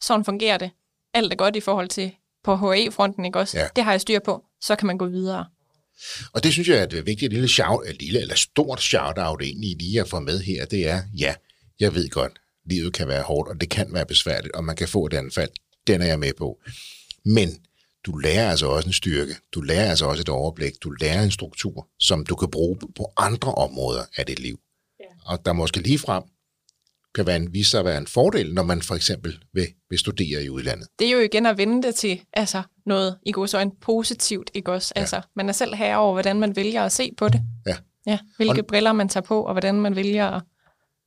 sådan 0.00 0.24
fungerer 0.24 0.58
det. 0.58 0.70
Alt 1.14 1.32
er 1.32 1.36
godt 1.36 1.56
i 1.56 1.60
forhold 1.60 1.88
til 1.88 2.14
på 2.44 2.56
HE-fronten, 2.56 3.24
ikke 3.24 3.38
også? 3.38 3.58
Ja. 3.58 3.68
Det 3.76 3.84
har 3.84 3.90
jeg 3.90 4.00
styr 4.00 4.18
på, 4.18 4.44
så 4.60 4.76
kan 4.76 4.86
man 4.86 4.98
gå 4.98 5.06
videre. 5.06 5.46
Og 6.32 6.44
det 6.44 6.52
synes 6.52 6.68
jeg 6.68 6.78
er 6.78 6.82
et 6.82 7.06
vigtigt 7.06 7.32
lille, 7.32 7.48
shout, 7.48 7.88
et 7.88 8.02
lille 8.02 8.20
eller 8.20 8.34
stort 8.34 8.82
shout-out 8.82 9.42
egentlig 9.42 9.76
lige 9.80 10.00
at 10.00 10.08
få 10.08 10.20
med 10.20 10.40
her, 10.40 10.64
det 10.64 10.88
er, 10.88 11.00
ja, 11.18 11.34
jeg 11.80 11.94
ved 11.94 12.08
godt, 12.08 12.40
livet 12.64 12.92
kan 12.92 13.08
være 13.08 13.22
hårdt, 13.22 13.48
og 13.48 13.60
det 13.60 13.70
kan 13.70 13.94
være 13.94 14.06
besværligt, 14.06 14.54
og 14.54 14.64
man 14.64 14.76
kan 14.76 14.88
få 14.88 15.06
et 15.06 15.14
anfald. 15.14 15.50
Den 15.86 16.02
er 16.02 16.06
jeg 16.06 16.18
med 16.18 16.32
på. 16.38 16.60
Men 17.24 17.48
du 18.06 18.16
lærer 18.16 18.50
altså 18.50 18.66
også 18.66 18.88
en 18.88 18.92
styrke, 18.92 19.36
du 19.54 19.60
lærer 19.60 19.90
altså 19.90 20.06
også 20.06 20.20
et 20.20 20.28
overblik, 20.28 20.72
du 20.82 20.90
lærer 20.90 21.22
en 21.22 21.30
struktur, 21.30 21.88
som 21.98 22.26
du 22.26 22.36
kan 22.36 22.50
bruge 22.50 22.78
på 22.96 23.12
andre 23.16 23.54
områder 23.54 24.02
af 24.16 24.26
dit 24.26 24.38
liv. 24.38 24.60
Ja. 25.00 25.04
Og 25.24 25.44
der 25.44 25.52
måske 25.52 25.80
lige 25.80 25.98
frem 25.98 26.22
kan 27.14 27.26
være 27.26 27.36
en, 27.36 27.54
vise 27.54 27.70
sig 27.70 27.80
at 27.80 27.86
være 27.86 27.98
en 27.98 28.06
fordel, 28.06 28.54
når 28.54 28.62
man 28.62 28.82
for 28.82 28.94
eksempel 28.94 29.38
vil, 29.52 29.66
vil 29.90 29.98
studere 29.98 30.44
i 30.44 30.50
udlandet. 30.50 30.88
Det 30.98 31.06
er 31.06 31.10
jo 31.10 31.18
igen 31.18 31.46
at 31.46 31.58
vende 31.58 31.82
det 31.82 31.94
til 31.94 32.20
altså, 32.32 32.62
noget 32.86 33.18
i 33.26 33.32
god 33.32 33.54
en 33.62 33.72
positivt, 33.80 34.50
ikke 34.54 34.72
også? 34.72 34.92
Ja. 34.96 35.00
Altså, 35.00 35.20
man 35.36 35.48
er 35.48 35.52
selv 35.52 35.74
her 35.74 35.96
over, 35.96 36.12
hvordan 36.12 36.40
man 36.40 36.56
vælger 36.56 36.82
at 36.82 36.92
se 36.92 37.12
på 37.16 37.28
det. 37.28 37.40
Ja. 37.66 37.76
ja 38.06 38.18
hvilke 38.36 38.60
og, 38.60 38.66
briller 38.66 38.92
man 38.92 39.08
tager 39.08 39.24
på, 39.24 39.42
og 39.42 39.52
hvordan 39.52 39.74
man 39.74 39.96
vælger 39.96 40.26
at 40.26 40.42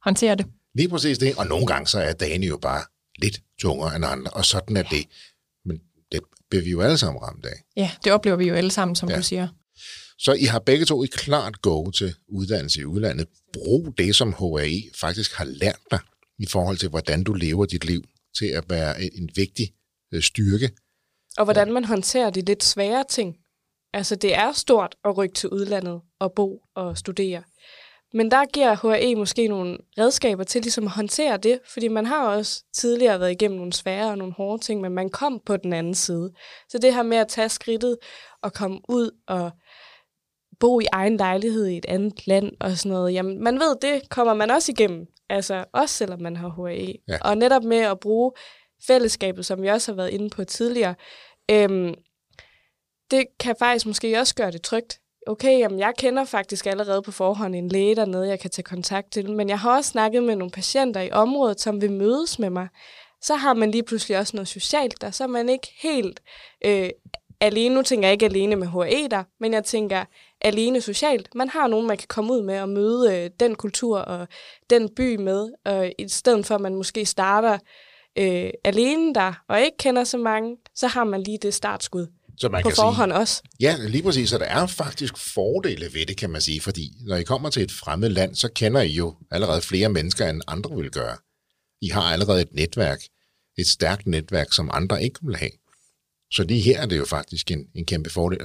håndtere 0.04 0.36
det. 0.36 0.46
Lige 0.76 0.90
præcis 0.90 1.18
det, 1.18 1.36
og 1.36 1.48
nogle 1.48 1.66
gange 1.66 1.88
så 1.88 2.00
er 2.00 2.14
dagen 2.14 2.44
jo 2.44 2.58
bare 2.58 2.84
lidt 3.20 3.42
tungere 3.60 3.96
end 3.96 4.06
andre, 4.06 4.32
og 4.32 4.46
sådan 4.46 4.78
er 4.78 4.84
det. 4.84 5.06
Men 5.66 5.80
det 6.12 6.22
bliver 6.50 6.64
vi 6.64 6.70
jo 6.70 6.82
alle 6.82 6.98
sammen 6.98 7.22
ramt 7.22 7.46
af. 7.46 7.64
Ja, 7.76 7.92
det 8.04 8.12
oplever 8.12 8.38
vi 8.38 8.48
jo 8.48 8.56
alle 8.56 8.72
sammen, 8.72 8.96
som 8.96 9.10
ja. 9.10 9.18
du 9.18 9.24
siger. 9.24 9.48
Så 10.18 10.34
I 10.34 10.44
har 10.44 10.60
begge 10.60 10.86
to 10.86 11.04
et 11.04 11.12
klart 11.12 11.62
go 11.62 11.90
til 11.90 12.16
uddannelse 12.28 12.82
i 12.82 12.86
udlandet. 12.86 13.28
Brug 13.54 13.94
det, 13.98 14.16
som 14.16 14.34
HAE 14.34 14.82
faktisk 14.96 15.34
har 15.34 15.46
lært 15.46 15.80
dig 15.92 16.00
i 16.40 16.46
forhold 16.46 16.78
til, 16.78 16.90
hvordan 16.90 17.24
du 17.24 17.34
lever 17.34 17.66
dit 17.66 17.86
liv, 17.86 18.04
til 18.38 18.46
at 18.46 18.64
være 18.70 19.04
en 19.04 19.30
vigtig 19.36 19.74
øh, 20.14 20.22
styrke. 20.22 20.72
Og 21.38 21.44
hvordan 21.44 21.74
man 21.74 21.86
håndterer 21.86 22.30
de 22.30 22.42
lidt 22.42 22.64
svære 22.64 23.06
ting. 23.10 23.36
Altså, 23.94 24.16
det 24.16 24.36
er 24.36 24.52
stort 24.52 24.96
at 25.06 25.18
rykke 25.18 25.36
til 25.36 25.50
udlandet 25.50 26.02
og 26.20 26.34
bo 26.34 26.62
og 26.76 26.98
studere. 26.98 27.44
Men 28.14 28.32
der 28.32 28.46
giver 28.46 28.76
HRE 28.76 29.16
måske 29.16 29.48
nogle 29.48 29.78
redskaber 29.98 30.44
til 30.44 30.62
ligesom 30.62 30.84
at 30.84 30.92
håndtere 30.92 31.38
det, 31.38 31.60
fordi 31.74 31.88
man 31.88 32.06
har 32.06 32.28
også 32.28 32.64
tidligere 32.74 33.20
været 33.20 33.32
igennem 33.32 33.58
nogle 33.58 33.74
svære 33.74 34.10
og 34.10 34.18
nogle 34.18 34.34
hårde 34.34 34.64
ting, 34.64 34.82
men 34.82 34.92
man 34.92 35.10
kom 35.10 35.42
på 35.46 35.58
den 35.58 35.74
anden 35.74 35.96
side. 35.96 36.32
Så 36.70 36.78
det 36.78 36.94
her 36.94 37.04
med 37.04 37.18
at 37.18 37.28
tage 37.28 37.50
skridtet 37.50 37.98
og 38.42 38.54
komme 38.54 38.80
ud 38.90 39.12
og 39.28 39.52
bo 40.60 40.80
i 40.80 40.86
egen 40.92 41.18
lejlighed 41.18 41.68
i 41.68 41.78
et 41.78 41.86
andet 41.86 42.28
land 42.28 42.52
og 42.60 42.78
sådan 42.78 42.92
noget, 42.92 43.14
jamen 43.14 43.44
man 43.44 43.60
ved, 43.60 43.76
det 43.82 44.10
kommer 44.10 44.34
man 44.34 44.52
også 44.52 44.72
igennem, 44.72 45.06
altså 45.30 45.66
også 45.74 45.96
selvom 45.96 46.22
man 46.22 46.36
har 46.36 46.50
HRE. 46.50 46.94
Ja. 47.08 47.18
Og 47.22 47.38
netop 47.38 47.64
med 47.64 47.78
at 47.78 48.00
bruge 48.00 48.32
fællesskabet, 48.88 49.46
som 49.46 49.62
vi 49.62 49.68
også 49.68 49.92
har 49.92 49.96
været 49.96 50.10
inde 50.10 50.30
på 50.30 50.44
tidligere, 50.44 50.96
øhm, 51.52 51.96
det 53.12 53.26
kan 53.40 53.56
faktisk 53.60 53.86
måske 53.86 54.20
også 54.20 54.36
gøre 54.36 54.52
det 54.52 54.62
trygt 54.62 55.00
okay, 55.28 55.60
jamen 55.60 55.80
jeg 55.80 55.94
kender 55.98 56.24
faktisk 56.24 56.66
allerede 56.66 57.02
på 57.02 57.12
forhånd 57.12 57.56
en 57.56 57.70
læge 57.70 57.96
dernede, 57.96 58.28
jeg 58.28 58.40
kan 58.40 58.50
tage 58.50 58.64
kontakt 58.64 59.12
til, 59.12 59.32
men 59.32 59.50
jeg 59.50 59.60
har 59.60 59.78
også 59.78 59.90
snakket 59.90 60.24
med 60.24 60.36
nogle 60.36 60.52
patienter 60.52 61.02
i 61.02 61.12
området, 61.12 61.62
som 61.62 61.82
vil 61.82 61.92
mødes 61.92 62.40
med 62.40 62.50
mig. 62.50 62.68
Så 63.22 63.36
har 63.36 63.54
man 63.54 63.72
lige 63.72 63.84
pludselig 63.84 64.18
også 64.18 64.38
noget 64.38 64.48
socialt 64.48 65.02
der, 65.02 65.12
så 65.12 65.24
er 65.24 65.28
man 65.28 65.50
ikke 65.50 65.68
helt 65.82 66.20
øh, 66.66 66.90
alene. 67.42 67.76
Nu 67.76 67.82
tænker 67.82 68.08
jeg 68.08 68.14
ikke 68.14 68.26
alene 68.26 68.56
med 68.56 68.68
HE 68.68 69.08
der, 69.08 69.24
men 69.40 69.54
jeg 69.54 69.64
tænker 69.64 70.06
alene 70.42 70.82
socialt. 70.82 71.36
Man 71.36 71.50
har 71.50 71.68
nogen, 71.68 71.88
man 71.88 71.98
kan 71.98 72.08
komme 72.08 72.34
ud 72.34 72.42
med 72.42 72.62
og 72.62 72.70
møde 72.70 73.18
øh, 73.18 73.30
den 73.40 73.56
kultur 73.56 74.00
og 74.00 74.28
den 74.70 74.90
by 74.96 75.16
med, 75.16 75.52
og 75.66 75.92
i 76.00 76.10
stedet 76.10 76.46
for 76.46 76.56
at 76.56 76.62
man 76.62 76.76
måske 76.76 77.06
starter 77.06 77.58
øh, 78.18 78.50
alene 78.64 79.14
der 79.14 79.44
og 79.48 79.62
ikke 79.62 79.78
kender 79.78 80.04
så 80.04 80.18
mange, 80.18 80.58
så 80.76 80.88
har 80.88 81.04
man 81.04 81.22
lige 81.22 81.38
det 81.38 81.54
startskud. 81.54 82.08
Så 82.38 82.50
man 82.50 82.64
på 82.64 82.70
kan 82.70 82.76
forhånd 82.76 83.12
sige, 83.12 83.20
også. 83.20 83.42
Ja, 83.60 83.78
lige 83.80 84.04
præcis. 84.04 84.30
Så 84.30 84.38
der 84.38 84.46
er 84.46 84.68
faktisk 84.68 85.18
fordele 85.18 85.94
ved 85.94 86.06
det, 86.06 86.18
kan 86.18 86.30
man 86.30 86.42
sige. 86.42 86.62
Fordi 86.62 86.92
når 87.02 87.16
I 87.16 87.24
kommer 87.24 87.50
til 87.50 87.64
et 87.64 87.72
fremmed 87.72 88.10
land, 88.10 88.36
så 88.36 88.50
kender 88.56 88.82
I 88.82 88.92
jo 88.92 89.16
allerede 89.32 89.62
flere 89.62 89.90
mennesker, 89.90 90.30
end 90.30 90.42
andre 90.48 90.76
vil 90.76 90.92
gøre. 90.92 91.18
I 91.82 91.88
har 91.88 92.02
allerede 92.02 92.42
et 92.42 92.54
netværk. 92.54 93.00
Et 93.58 93.68
stærkt 93.68 94.08
netværk, 94.08 94.54
som 94.54 94.70
andre 94.74 95.04
ikke 95.04 95.20
vil 95.24 95.36
have. 95.36 95.52
Så 96.32 96.44
lige 96.44 96.62
her 96.62 96.82
er 96.82 96.86
det 96.86 96.98
jo 96.98 97.06
faktisk 97.06 97.52
en, 97.52 97.66
en 97.76 97.86
kæmpe 97.86 98.10
fordel. 98.10 98.40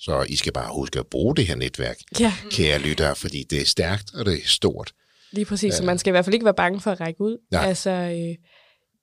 Så 0.00 0.26
I 0.28 0.36
skal 0.36 0.52
bare 0.52 0.74
huske 0.74 0.98
at 0.98 1.06
bruge 1.06 1.36
det 1.36 1.46
her 1.46 1.56
netværk, 1.56 1.96
ja. 2.20 2.32
kære 2.50 2.78
lyttere, 2.78 3.16
fordi 3.16 3.44
det 3.50 3.60
er 3.60 3.64
stærkt, 3.64 4.14
og 4.14 4.24
det 4.24 4.34
er 4.34 4.46
stort. 4.46 4.92
Lige 5.32 5.44
præcis, 5.44 5.74
så 5.74 5.84
man 5.84 5.98
skal 5.98 6.10
i 6.10 6.12
hvert 6.12 6.24
fald 6.24 6.34
ikke 6.34 6.44
være 6.44 6.54
bange 6.54 6.80
for 6.80 6.90
at 6.90 7.00
række 7.00 7.20
ud. 7.20 7.38
Nej. 7.50 7.66
Altså, 7.66 7.90
øh, 7.90 8.46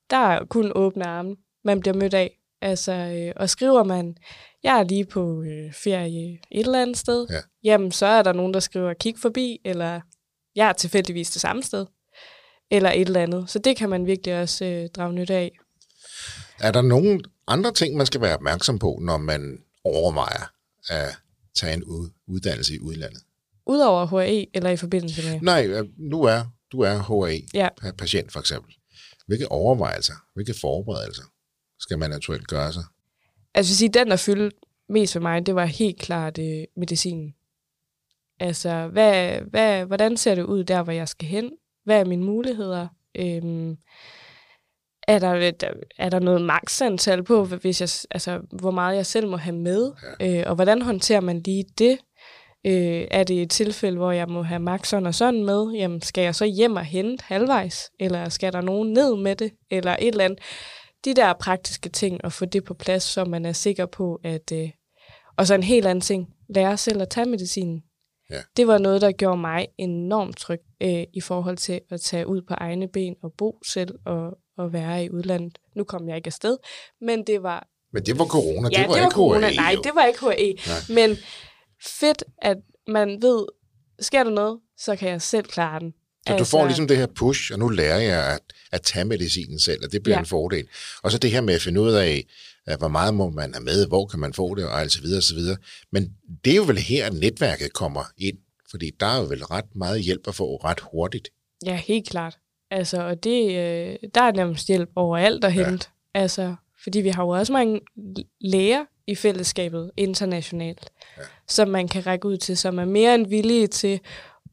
der 0.10 0.18
er 0.18 0.46
kun 0.46 0.72
åbne 0.76 1.06
arme, 1.06 1.36
man 1.66 1.80
bliver 1.80 1.96
mødt 1.96 2.14
af. 2.14 2.32
Altså, 2.64 2.92
øh, 2.92 3.34
og 3.36 3.50
skriver 3.50 3.84
man, 3.84 4.18
jeg 4.64 4.80
er 4.80 4.84
lige 4.84 5.06
på 5.06 5.44
øh, 5.44 5.74
ferie 5.74 6.40
et 6.52 6.66
eller 6.66 6.82
andet 6.82 6.98
sted, 6.98 7.28
ja. 7.30 7.40
jamen 7.64 7.92
så 7.92 8.06
er 8.06 8.24
der 8.24 8.34
nogen, 8.34 8.54
der 8.54 8.60
skriver, 8.60 8.94
kig 8.94 9.16
forbi, 9.22 9.62
eller 9.66 10.02
jeg 10.56 10.70
er 10.70 10.74
tilfældigvis 10.74 11.32
det 11.32 11.42
samme 11.42 11.64
sted, 11.64 11.86
eller 12.72 12.92
et 12.92 13.08
eller 13.08 13.22
andet. 13.22 13.50
Så 13.50 13.60
det 13.60 13.78
kan 13.78 13.90
man 13.90 14.06
virkelig 14.06 14.42
også 14.42 14.66
øh, 14.66 14.90
drage 14.90 15.14
nyt 15.14 15.30
af. 15.30 15.60
Er 16.60 16.72
der 16.72 16.82
nogle 16.82 17.20
andre 17.48 17.72
ting, 17.72 17.98
man 17.98 18.06
skal 18.06 18.22
være 18.22 18.36
opmærksom 18.36 18.80
på, 18.80 19.00
når 19.02 19.18
man 19.18 19.58
overvejer 19.84 20.52
at 20.90 21.18
tage 21.56 21.74
en 21.74 21.84
uddannelse 22.28 22.76
i 22.76 22.80
udlandet? 22.80 23.24
Udover 23.68 24.06
HAE 24.06 24.46
eller 24.54 24.70
i 24.70 24.78
forbindelse 24.78 25.32
med? 25.32 25.40
Nej, 25.42 25.66
øh, 25.66 25.86
nu 25.98 26.24
er 26.24 26.44
du 26.72 26.80
er 26.80 26.96
HAE-patient 26.98 28.26
ja. 28.26 28.30
for 28.30 28.40
eksempel. 28.40 28.74
Hvilke 29.28 29.52
overvejelser, 29.52 30.14
hvilke 30.34 30.54
forberedelser 30.62 31.24
skal 31.84 32.00
man 32.00 32.12
eventuelt 32.12 32.48
gøre 32.48 32.74
sig? 32.74 32.84
Altså, 33.54 33.72
jeg 33.72 33.78
sige, 33.78 33.90
den, 33.90 34.08
der 34.08 34.16
fyldte 34.16 34.58
mest 34.90 35.14
for 35.14 35.20
mig, 35.20 35.46
det 35.46 35.56
var 35.56 35.66
helt 35.66 36.00
klart 36.00 36.40
øh, 36.40 36.64
medicinen. 36.78 37.36
Altså, 38.40 38.88
hvad, 38.88 39.40
hvad, 39.40 39.86
hvordan 39.86 40.18
ser 40.18 40.36
det 40.36 40.44
ud 40.44 40.64
der, 40.64 40.84
hvor 40.84 40.94
jeg 40.94 41.08
skal 41.08 41.28
hen? 41.28 41.52
Hvad 41.86 42.00
er 42.00 42.06
mine 42.06 42.24
muligheder? 42.24 42.88
Øhm, 43.16 43.78
er 45.08 45.20
der, 45.20 45.52
er 45.98 46.10
der 46.10 46.20
noget 46.20 46.42
maksantal 46.42 47.24
på, 47.24 47.46
hvis 47.46 47.82
jeg, 47.82 47.90
altså, 48.12 48.42
hvor 48.52 48.72
meget 48.72 48.96
jeg 48.96 49.06
selv 49.06 49.28
må 49.28 49.38
have 49.38 49.56
med? 49.56 49.92
Ja. 50.20 50.40
Øh, 50.40 50.44
og 50.48 50.56
hvordan 50.56 50.82
håndterer 50.82 51.22
man 51.22 51.40
lige 51.40 51.66
det? 51.78 51.98
Øh, 52.66 53.08
er 53.12 53.24
det 53.24 53.42
et 53.42 53.50
tilfælde, 53.50 53.98
hvor 53.98 54.12
jeg 54.12 54.28
må 54.28 54.44
have 54.44 54.60
max 54.60 54.88
sådan 54.88 55.08
og 55.08 55.16
sådan 55.16 55.44
med? 55.44 55.72
Jamen, 55.72 56.02
skal 56.02 56.24
jeg 56.24 56.36
så 56.36 56.46
hjem 56.46 56.76
og 56.76 56.86
hente 56.86 57.24
halvvejs? 57.28 57.92
Eller 58.00 58.30
skal 58.30 58.54
der 58.54 58.62
nogen 58.62 58.94
ned 58.94 59.16
med 59.16 59.36
det? 59.36 59.52
Eller 59.72 59.96
et 60.00 60.08
eller 60.08 60.26
andet. 60.26 60.40
De 61.06 61.14
der 61.14 61.34
praktiske 61.34 61.90
ting, 61.90 62.26
og 62.26 62.34
få 62.34 62.46
det 62.46 62.64
på 62.64 62.74
plads, 62.74 63.04
så 63.04 63.26
man 63.26 63.46
er 63.46 63.52
sikker 63.52 63.86
på, 63.86 64.20
at... 64.24 64.52
Øh, 64.54 64.70
og 65.38 65.48
så 65.48 65.56
en 65.56 65.64
helt 65.64 65.86
anden 65.88 66.02
ting. 66.02 66.28
Lære 66.50 66.78
selv 66.78 67.02
at 67.02 67.10
tage 67.10 67.30
medicinen. 67.30 67.84
Ja. 68.30 68.42
Det 68.58 68.68
var 68.68 68.78
noget, 68.78 69.02
der 69.02 69.12
gjorde 69.12 69.38
mig 69.38 69.68
enormt 69.78 70.38
tryg 70.38 70.60
øh, 70.82 71.04
i 71.14 71.22
forhold 71.22 71.58
til 71.58 71.82
at 71.90 72.02
tage 72.02 72.28
ud 72.28 72.42
på 72.42 72.54
egne 72.54 72.88
ben 72.88 73.16
og 73.24 73.34
bo 73.38 73.60
selv 73.68 73.96
og, 74.06 74.38
og 74.58 74.74
være 74.74 75.06
i 75.06 75.10
udlandet. 75.10 75.58
Nu 75.76 75.84
kom 75.84 76.10
jeg 76.10 76.16
ikke 76.16 76.28
afsted, 76.28 76.58
men 77.02 77.24
det 77.28 77.44
var... 77.44 77.68
Men 77.94 78.06
det 78.06 78.20
var 78.20 78.26
corona, 78.26 78.70
ja, 78.72 78.78
det 78.78 78.88
var 78.88 78.94
det 78.94 79.02
var 79.02 79.06
ikke 79.06 79.16
corona. 79.16 79.48
HAE, 79.48 79.56
Nej, 79.56 79.74
jo. 79.76 79.82
det 79.82 79.92
var 79.96 80.06
ikke 80.06 80.20
HAE. 80.20 80.54
Nej. 80.54 81.06
Men 81.06 81.18
fedt, 82.00 82.24
at 82.42 82.58
man 82.88 83.22
ved, 83.22 83.46
sker 84.00 84.24
der 84.24 84.32
noget, 84.32 84.60
så 84.78 84.96
kan 84.96 85.10
jeg 85.10 85.22
selv 85.22 85.46
klare 85.46 85.80
den. 85.80 85.94
Så 86.28 86.38
du 86.38 86.44
får 86.44 86.66
ligesom 86.66 86.88
det 86.88 86.98
her 86.98 87.06
push, 87.16 87.52
og 87.54 87.60
nu 87.60 87.70
lærer 87.70 88.00
jeg 88.00 88.34
at, 88.34 88.40
at 88.72 88.82
tage 88.82 89.06
medicinen 89.06 89.60
selv, 89.60 89.86
og 89.86 89.92
det 89.92 90.04
bliver 90.04 90.14
ja. 90.16 90.18
Ja. 90.18 90.22
en 90.22 90.26
fordel. 90.26 90.68
Og 91.04 91.12
så 91.12 91.18
det 91.18 91.32
her 91.32 91.42
med 91.42 91.54
at 91.54 91.62
finde 91.62 91.82
ud 91.82 91.92
af, 91.92 92.26
hvor 92.78 92.88
meget 92.88 93.14
må 93.14 93.30
man 93.30 93.54
have 93.54 93.64
med, 93.64 93.88
hvor 93.88 94.06
kan 94.06 94.20
man 94.20 94.34
få 94.34 94.56
det, 94.56 94.66
og 94.66 94.82
alt 94.82 94.92
så 94.92 95.02
videre, 95.02 95.20
og 95.20 95.24
så 95.24 95.36
videre. 95.36 95.58
Men 95.92 96.10
det 96.46 96.52
er 96.52 96.58
jo 96.58 96.64
vel 96.64 96.78
her, 96.78 97.06
at 97.06 97.14
netværket 97.14 97.74
kommer 97.74 98.04
ind, 98.18 98.38
fordi 98.72 98.92
der 99.00 99.06
er 99.06 99.18
jo 99.20 99.24
vel 99.26 99.46
ret 99.46 99.76
meget 99.76 100.02
hjælp 100.02 100.28
at 100.28 100.36
få 100.36 100.56
ret 100.56 100.80
hurtigt. 100.92 101.30
Ja, 101.66 101.76
helt 101.76 102.10
klart. 102.10 102.38
Altså, 102.72 103.02
og 103.02 103.24
det, 103.24 103.46
øh, 103.50 103.96
der 104.16 104.22
er 104.22 104.32
nærmest 104.32 104.68
hjælp 104.68 104.90
overalt 104.96 105.44
at 105.46 105.56
Ja. 105.56 105.66
hente. 105.70 105.88
Altså, 106.14 106.56
fordi 106.84 107.02
vi 107.02 107.10
har 107.10 107.24
jo 107.24 107.30
også 107.30 107.54
mange 107.54 107.80
læger 108.42 108.86
i 109.08 109.16
fællesskabet 109.16 109.92
internationalt, 109.98 110.90
Ja. 111.18 111.22
ja. 111.22 111.28
som 111.48 111.68
man 111.68 111.88
kan 111.88 112.06
række 112.06 112.28
ud 112.28 112.38
til, 112.38 112.58
som 112.58 112.80
er 112.80 112.86
mere 112.86 113.16
end 113.16 113.28
villige 113.28 113.68
til 113.68 114.00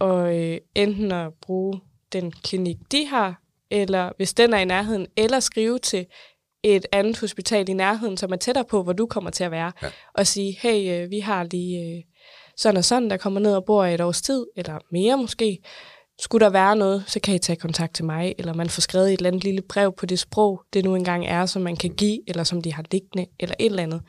at 0.01 0.37
øh, 0.37 0.59
enten 0.75 1.13
at 1.13 1.33
bruge 1.43 1.81
den 2.13 2.33
klinik, 2.33 2.77
de 2.93 3.07
har, 3.07 3.43
eller 3.71 4.11
hvis 4.17 4.35
den 4.35 4.55
er 4.55 4.59
i 4.59 4.65
nærheden, 4.65 5.07
eller 5.17 5.41
skrive 5.41 5.79
til 5.79 6.07
et 6.63 6.87
andet 6.93 7.21
hospital 7.21 7.69
i 7.69 7.73
nærheden, 7.73 8.17
som 8.17 8.33
er 8.33 8.37
tættere 8.37 8.65
på, 8.65 8.83
hvor 8.83 8.93
du 8.93 9.07
kommer 9.07 9.31
til 9.31 9.45
at 9.45 9.51
være, 9.51 9.73
ja. 9.83 9.89
og 10.15 10.27
sige, 10.27 10.59
hey, 10.61 11.05
øh, 11.05 11.11
vi 11.11 11.21
har 11.21 11.45
lige 11.45 11.97
øh, 11.97 12.03
sådan 12.57 12.77
og 12.77 12.85
sådan, 12.85 13.11
der 13.11 13.17
kommer 13.17 13.41
ned 13.41 13.55
og 13.55 13.65
bor 13.65 13.85
i 13.85 13.95
et 13.95 14.01
års 14.01 14.23
tid, 14.23 14.47
eller 14.57 14.79
mere 14.93 15.17
måske. 15.17 15.59
Skulle 16.21 16.45
der 16.45 16.51
være 16.51 16.77
noget, 16.77 17.05
så 17.07 17.21
kan 17.21 17.35
I 17.35 17.39
tage 17.39 17.57
kontakt 17.57 17.95
til 17.95 18.05
mig, 18.05 18.35
eller 18.39 18.55
man 18.55 18.69
får 18.69 18.81
skrevet 18.81 19.07
et 19.07 19.13
eller 19.13 19.29
andet 19.29 19.45
lille 19.45 19.63
brev 19.63 19.93
på 19.93 20.07
det 20.07 20.19
sprog, 20.19 20.63
det 20.73 20.85
nu 20.85 20.95
engang 20.95 21.27
er, 21.27 21.47
som 21.47 21.63
man 21.63 21.77
kan 21.77 21.91
give, 21.91 22.19
eller 22.27 22.45
som 22.45 22.63
de 22.63 22.73
har 22.73 22.85
liggende, 22.91 23.27
eller 23.41 23.55
et 23.59 23.67
eller 23.67 23.83
andet. 23.83 24.03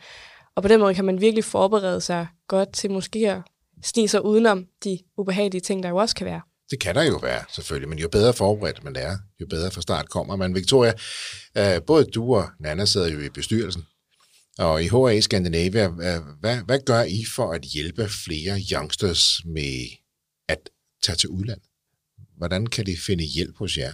Og 0.55 0.61
på 0.61 0.67
den 0.67 0.79
måde 0.79 0.93
kan 0.93 1.05
man 1.05 1.21
virkelig 1.21 1.43
forberede 1.43 2.01
sig 2.01 2.27
godt 2.47 2.73
til 2.73 2.91
måske 2.91 3.31
at 3.31 3.41
snige 3.83 4.07
sig 4.07 4.25
udenom 4.25 4.65
de 4.83 4.99
ubehagelige 5.17 5.61
ting, 5.61 5.83
der 5.83 5.89
jo 5.89 5.95
også 5.95 6.15
kan 6.15 6.25
være. 6.25 6.41
Det 6.71 6.79
kan 6.79 6.95
der 6.95 7.03
jo 7.03 7.17
være, 7.17 7.43
selvfølgelig, 7.49 7.89
men 7.89 7.99
jo 7.99 8.09
bedre 8.09 8.33
forberedt 8.33 8.83
man 8.83 8.95
er, 8.95 9.17
jo 9.41 9.47
bedre 9.49 9.71
fra 9.71 9.81
start 9.81 10.09
kommer 10.09 10.35
man. 10.35 10.55
Victoria, 10.55 10.93
øh, 11.57 11.81
både 11.87 12.05
du 12.05 12.35
og 12.35 12.49
Nana 12.59 12.85
sidder 12.85 13.07
jo 13.07 13.19
i 13.19 13.29
bestyrelsen, 13.29 13.83
og 14.59 14.83
i 14.83 14.87
HA 14.87 15.19
Scandinavia, 15.19 15.85
øh, 15.85 16.21
hvad, 16.39 16.57
hvad 16.65 16.79
gør 16.85 17.03
I 17.03 17.25
for 17.35 17.51
at 17.51 17.61
hjælpe 17.61 18.07
flere 18.25 18.59
youngsters 18.71 19.41
med 19.45 19.87
at 20.47 20.69
tage 21.03 21.15
til 21.15 21.29
udlandet? 21.29 21.65
Hvordan 22.37 22.65
kan 22.65 22.85
de 22.85 22.97
finde 23.05 23.23
hjælp 23.23 23.57
hos 23.57 23.77
jer? 23.77 23.91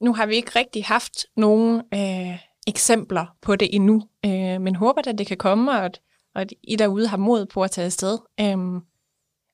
Nu 0.00 0.14
har 0.14 0.26
vi 0.26 0.34
ikke 0.34 0.50
rigtig 0.56 0.84
haft 0.84 1.26
nogen 1.36 1.82
øh, 1.94 2.38
eksempler 2.66 3.26
på 3.42 3.56
det 3.56 3.74
endnu, 3.74 4.08
øh, 4.24 4.60
men 4.60 4.76
håber 4.76 5.02
at 5.06 5.18
det 5.18 5.26
kan 5.26 5.36
komme, 5.36 5.72
og 5.72 5.84
at, 5.84 6.00
og 6.34 6.40
at 6.40 6.52
I 6.62 6.76
derude 6.76 7.08
har 7.08 7.16
mod 7.16 7.46
på 7.46 7.62
at 7.62 7.70
tage 7.70 7.84
afsted. 7.84 8.18
Øhm, 8.40 8.80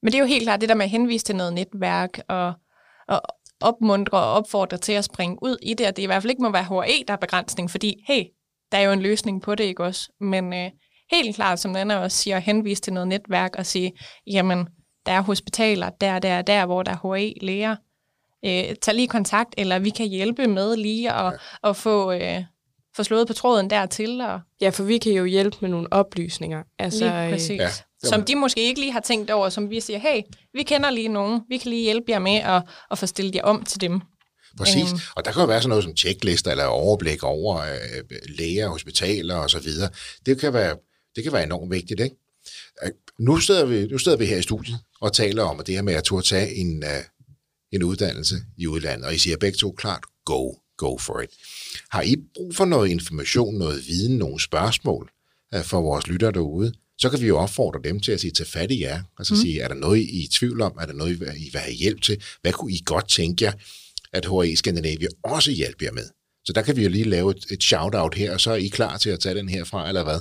men 0.02 0.12
det 0.12 0.18
er 0.18 0.22
jo 0.22 0.26
helt 0.26 0.42
klart 0.42 0.60
det 0.60 0.68
der 0.68 0.74
med 0.74 0.84
at 0.84 0.90
henvise 0.90 1.24
til 1.24 1.36
noget 1.36 1.52
netværk, 1.52 2.20
og, 2.28 2.52
og 3.08 3.22
opmuntre 3.60 4.18
og 4.18 4.32
opfordre 4.32 4.76
til 4.78 4.92
at 4.92 5.04
springe 5.04 5.38
ud 5.42 5.56
i 5.62 5.74
det, 5.74 5.86
og 5.86 5.96
det 5.96 6.02
i 6.02 6.06
hvert 6.06 6.22
fald 6.22 6.30
ikke 6.30 6.42
må 6.42 6.52
være 6.52 6.64
HRE, 6.64 7.04
der 7.08 7.12
er 7.14 7.18
begrænsning, 7.18 7.70
fordi 7.70 8.04
hey, 8.08 8.24
der 8.72 8.78
er 8.78 8.82
jo 8.82 8.92
en 8.92 9.02
løsning 9.02 9.42
på 9.42 9.54
det, 9.54 9.64
ikke 9.64 9.84
også? 9.84 10.12
Men 10.20 10.52
øh, 10.52 10.70
helt 11.10 11.36
klart, 11.36 11.60
som 11.60 11.76
Anna 11.76 11.96
også 11.96 12.16
siger, 12.16 12.38
henvise 12.38 12.82
til 12.82 12.92
noget 12.92 13.08
netværk 13.08 13.56
og 13.58 13.66
sige, 13.66 13.92
jamen, 14.26 14.68
der 15.06 15.12
er 15.12 15.20
hospitaler, 15.20 15.90
der, 15.90 16.18
der, 16.18 16.42
der, 16.42 16.66
hvor 16.66 16.82
der 16.82 16.92
er 16.92 16.96
HRE-læger, 16.96 17.76
øh, 18.44 18.76
tag 18.82 18.94
lige 18.94 19.08
kontakt, 19.08 19.54
eller 19.58 19.78
vi 19.78 19.90
kan 19.90 20.06
hjælpe 20.06 20.46
med 20.46 20.76
lige 20.76 21.12
at, 21.12 21.32
ja. 21.64 21.70
at 21.70 21.76
få, 21.76 22.12
øh, 22.12 22.44
få 22.96 23.02
slået 23.02 23.26
på 23.26 23.32
tråden 23.32 23.70
dertil. 23.70 24.20
Og 24.20 24.40
Ja, 24.60 24.68
for 24.68 24.84
vi 24.84 24.98
kan 24.98 25.12
jo 25.12 25.24
hjælpe 25.24 25.56
med 25.60 25.68
nogle 25.68 25.92
oplysninger. 25.92 26.62
Altså, 26.78 27.04
lige 27.04 27.24
øh, 27.24 27.32
præcis. 27.32 27.60
Ja, 27.60 27.64
Ja, 27.64 27.68
som 28.04 28.24
de 28.24 28.34
måske 28.34 28.60
ikke 28.60 28.80
lige 28.80 28.92
har 28.92 29.00
tænkt 29.00 29.30
over, 29.30 29.48
som 29.48 29.70
vi 29.70 29.80
siger, 29.80 29.98
hey, 29.98 30.22
vi 30.54 30.62
kender 30.62 30.90
lige 30.90 31.08
nogen, 31.08 31.40
vi 31.48 31.58
kan 31.58 31.70
lige 31.70 31.82
hjælpe 31.82 32.12
jer 32.12 32.18
med 32.18 32.36
at, 32.36 32.62
at 32.90 32.98
få 32.98 33.06
stillet 33.06 33.34
jer 33.34 33.42
om 33.42 33.64
til 33.64 33.80
dem. 33.80 34.00
Præcis. 34.58 34.90
Øhm. 34.90 35.00
Og 35.16 35.24
der 35.24 35.32
kan 35.32 35.40
jo 35.40 35.46
være 35.46 35.60
sådan 35.60 35.68
noget 35.68 35.84
som 35.84 35.94
tjeklister 35.94 36.50
eller 36.50 36.64
overblik 36.64 37.22
over 37.22 37.58
øh, 37.60 38.18
læger, 38.28 38.68
hospitaler 38.68 39.34
og 39.34 39.50
så 39.50 39.58
videre. 39.58 39.90
Det 40.26 40.40
kan 40.40 40.52
være, 40.52 40.76
det 41.16 41.22
kan 41.24 41.32
være 41.32 41.42
enormt 41.42 41.70
vigtigt, 41.70 42.00
ikke? 42.00 42.16
Øh, 42.84 42.90
Nu 43.18 43.38
sidder, 43.38 43.64
vi, 43.64 43.86
nu 43.86 43.98
sidder 43.98 44.18
vi 44.18 44.26
her 44.26 44.36
i 44.36 44.42
studiet 44.42 44.78
og 45.00 45.12
taler 45.12 45.42
om 45.42 45.60
at 45.60 45.66
det 45.66 45.74
her 45.74 45.82
med 45.82 45.94
at 45.94 46.04
turde 46.04 46.26
tage 46.26 46.54
en, 46.54 46.84
uh, 46.84 47.04
en 47.72 47.82
uddannelse 47.82 48.36
i 48.58 48.66
udlandet, 48.66 49.06
og 49.06 49.14
I 49.14 49.18
siger 49.18 49.36
begge 49.36 49.56
to 49.58 49.72
klart, 49.72 50.04
go, 50.24 50.52
go 50.76 50.98
for 50.98 51.20
it. 51.20 51.30
Har 51.90 52.02
I 52.02 52.16
brug 52.34 52.54
for 52.54 52.64
noget 52.64 52.88
information, 52.90 53.54
noget 53.58 53.86
viden, 53.86 54.18
nogle 54.18 54.40
spørgsmål 54.40 55.10
uh, 55.56 55.62
for 55.62 55.80
vores 55.80 56.06
lyttere 56.06 56.32
derude, 56.32 56.72
så 57.00 57.10
kan 57.10 57.20
vi 57.20 57.26
jo 57.26 57.38
opfordre 57.38 57.80
dem 57.84 58.00
til 58.00 58.12
at 58.12 58.20
sige, 58.20 58.30
tage 58.30 58.50
fat 58.50 58.70
i 58.70 58.80
jer, 58.80 59.02
altså 59.18 59.34
mm. 59.34 59.40
sige, 59.40 59.60
er 59.60 59.68
der 59.68 59.74
noget, 59.74 59.98
I 59.98 60.02
er 60.02 60.24
i 60.24 60.28
tvivl 60.32 60.60
om, 60.60 60.78
er 60.80 60.86
der 60.86 60.92
noget, 60.92 61.16
I 61.16 61.18
vil 61.52 61.60
have 61.60 61.74
hjælp 61.74 62.02
til, 62.02 62.22
hvad 62.42 62.52
kunne 62.52 62.72
I 62.72 62.82
godt 62.84 63.08
tænke 63.08 63.44
jer, 63.44 63.52
at 64.12 64.24
HAE 64.24 64.56
Skandinavia 64.56 65.08
også 65.24 65.50
hjælper 65.50 65.86
jer 65.86 65.92
med. 65.92 66.04
Så 66.44 66.52
der 66.52 66.62
kan 66.62 66.76
vi 66.76 66.82
jo 66.82 66.88
lige 66.88 67.04
lave 67.04 67.30
et, 67.30 67.46
et 67.50 67.62
shout-out 67.62 68.14
her, 68.14 68.32
og 68.32 68.40
så 68.40 68.50
er 68.50 68.56
I 68.56 68.68
klar 68.68 68.96
til 68.96 69.10
at 69.10 69.20
tage 69.20 69.34
den 69.34 69.48
herfra, 69.48 69.88
eller 69.88 70.02
hvad? 70.02 70.20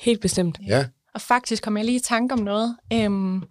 Helt 0.00 0.20
bestemt. 0.20 0.58
Ja, 0.66 0.86
Og 1.14 1.20
faktisk 1.20 1.62
kom 1.62 1.76
jeg 1.76 1.84
lige 1.84 1.96
i 1.96 2.00
tanke 2.00 2.32
om 2.32 2.38
noget. 2.38 2.76
Øhm, 2.92 3.42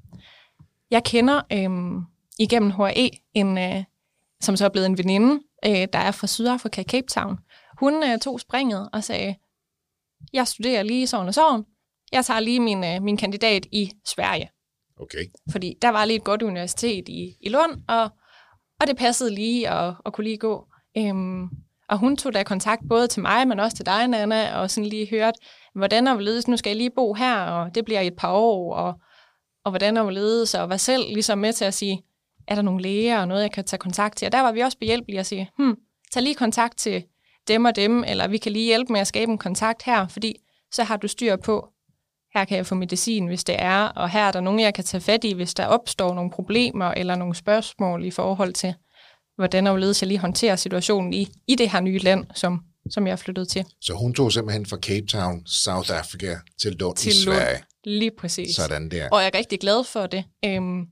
jeg 0.91 1.03
kender 1.03 1.41
øhm, 1.53 2.01
igennem 2.39 2.71
HRE, 2.71 3.09
en, 3.33 3.57
øh, 3.57 3.83
som 4.41 4.57
så 4.57 4.65
er 4.65 4.69
blevet 4.69 4.85
en 4.85 4.97
veninde, 4.97 5.39
øh, 5.65 5.87
der 5.93 5.99
er 5.99 6.11
fra 6.11 6.27
Sydafrika, 6.27 6.83
Cape 6.83 7.07
Town. 7.07 7.37
Hun 7.79 8.03
øh, 8.03 8.19
tog 8.19 8.39
springet 8.39 8.89
og 8.93 9.03
sagde, 9.03 9.35
jeg 10.33 10.47
studerer 10.47 10.83
lige 10.83 11.07
sådan 11.07 11.27
og 11.27 11.33
sådan. 11.33 11.63
Jeg 12.11 12.25
tager 12.25 12.39
lige 12.39 12.59
min, 12.59 12.83
øh, 12.83 13.01
min 13.01 13.17
kandidat 13.17 13.65
i 13.71 13.91
Sverige. 14.05 14.49
okay. 14.99 15.25
Fordi 15.51 15.75
der 15.81 15.89
var 15.89 16.05
lige 16.05 16.17
et 16.17 16.23
godt 16.23 16.41
universitet 16.41 17.09
i, 17.09 17.37
i 17.41 17.49
Lund, 17.49 17.81
og, 17.87 18.09
og 18.79 18.87
det 18.87 18.97
passede 18.97 19.35
lige 19.35 19.69
at, 19.69 19.93
at 20.05 20.13
kunne 20.13 20.23
lige 20.23 20.37
gå. 20.37 20.65
Øhm, 20.97 21.49
og 21.89 21.97
hun 21.97 22.17
tog 22.17 22.33
da 22.33 22.43
kontakt 22.43 22.81
både 22.89 23.07
til 23.07 23.21
mig, 23.21 23.47
men 23.47 23.59
også 23.59 23.77
til 23.77 23.85
dig, 23.85 24.07
Nana, 24.07 24.59
og 24.59 24.71
sådan 24.71 24.89
lige 24.89 25.09
hørt, 25.09 25.35
hvordan 25.75 26.07
og 26.07 26.13
hvorledes, 26.13 26.47
nu 26.47 26.57
skal 26.57 26.69
jeg 26.69 26.77
lige 26.77 26.89
bo 26.95 27.13
her, 27.13 27.35
og 27.35 27.75
det 27.75 27.85
bliver 27.85 28.01
i 28.01 28.07
et 28.07 28.15
par 28.17 28.31
år, 28.31 28.75
og, 28.75 28.93
og 29.63 29.71
hvordan 29.71 29.97
og 29.97 30.03
hvorledes, 30.03 30.55
og 30.55 30.69
var 30.69 30.77
selv 30.77 31.03
ligesom 31.13 31.37
med 31.37 31.53
til 31.53 31.65
at 31.65 31.73
sige, 31.73 32.03
er 32.47 32.55
der 32.55 32.61
nogle 32.61 32.81
læger 32.81 33.19
og 33.19 33.27
noget, 33.27 33.41
jeg 33.41 33.51
kan 33.51 33.65
tage 33.65 33.77
kontakt 33.77 34.17
til? 34.17 34.25
Og 34.25 34.31
der 34.31 34.41
var 34.41 34.51
vi 34.51 34.59
også 34.59 34.77
behjælpelige 34.77 35.19
at 35.19 35.25
sige, 35.25 35.49
hmm, 35.57 35.75
tag 36.11 36.23
lige 36.23 36.35
kontakt 36.35 36.77
til 36.77 37.03
dem 37.47 37.65
og 37.65 37.75
dem, 37.75 38.03
eller 38.03 38.27
vi 38.27 38.37
kan 38.37 38.51
lige 38.51 38.65
hjælpe 38.65 38.93
med 38.93 39.01
at 39.01 39.07
skabe 39.07 39.31
en 39.31 39.37
kontakt 39.37 39.83
her, 39.83 40.07
fordi 40.07 40.35
så 40.71 40.83
har 40.83 40.97
du 40.97 41.07
styr 41.07 41.35
på, 41.35 41.69
her 42.33 42.45
kan 42.45 42.57
jeg 42.57 42.65
få 42.65 42.75
medicin, 42.75 43.27
hvis 43.27 43.43
det 43.43 43.55
er, 43.59 43.83
og 43.83 44.09
her 44.09 44.27
er 44.27 44.31
der 44.31 44.41
nogen, 44.41 44.59
jeg 44.59 44.73
kan 44.73 44.83
tage 44.83 45.01
fat 45.01 45.23
i, 45.23 45.33
hvis 45.33 45.53
der 45.53 45.65
opstår 45.65 46.13
nogle 46.13 46.31
problemer 46.31 46.85
eller 46.85 47.15
nogle 47.15 47.35
spørgsmål 47.35 48.05
i 48.05 48.11
forhold 48.11 48.53
til, 48.53 48.73
hvordan 49.35 49.67
og 49.67 49.73
hvorledes 49.73 50.01
jeg 50.01 50.07
lige 50.07 50.19
håndterer 50.19 50.55
situationen 50.55 51.13
i, 51.13 51.27
i 51.47 51.55
det 51.55 51.69
her 51.69 51.79
nye 51.79 51.99
land, 51.99 52.25
som, 52.35 52.61
som 52.89 53.07
jeg 53.07 53.11
er 53.11 53.15
flyttet 53.15 53.47
til. 53.47 53.65
Så 53.81 53.93
hun 53.93 54.13
tog 54.13 54.31
simpelthen 54.31 54.65
fra 54.65 54.77
Cape 54.77 55.07
Town, 55.07 55.45
South 55.45 55.99
Africa, 55.99 56.39
til 56.61 56.71
Lund 56.71 56.95
Til 56.95 57.09
i 57.09 57.25
Lund. 57.25 57.37
Sverige. 57.37 57.63
Lige 57.83 58.11
præcis. 58.19 58.55
Sådan 58.55 58.91
der. 58.91 59.09
Og 59.09 59.21
jeg 59.21 59.31
er 59.33 59.37
rigtig 59.37 59.59
glad 59.59 59.83
for 59.83 60.07
det. 60.07 60.23
Øhm, 60.45 60.85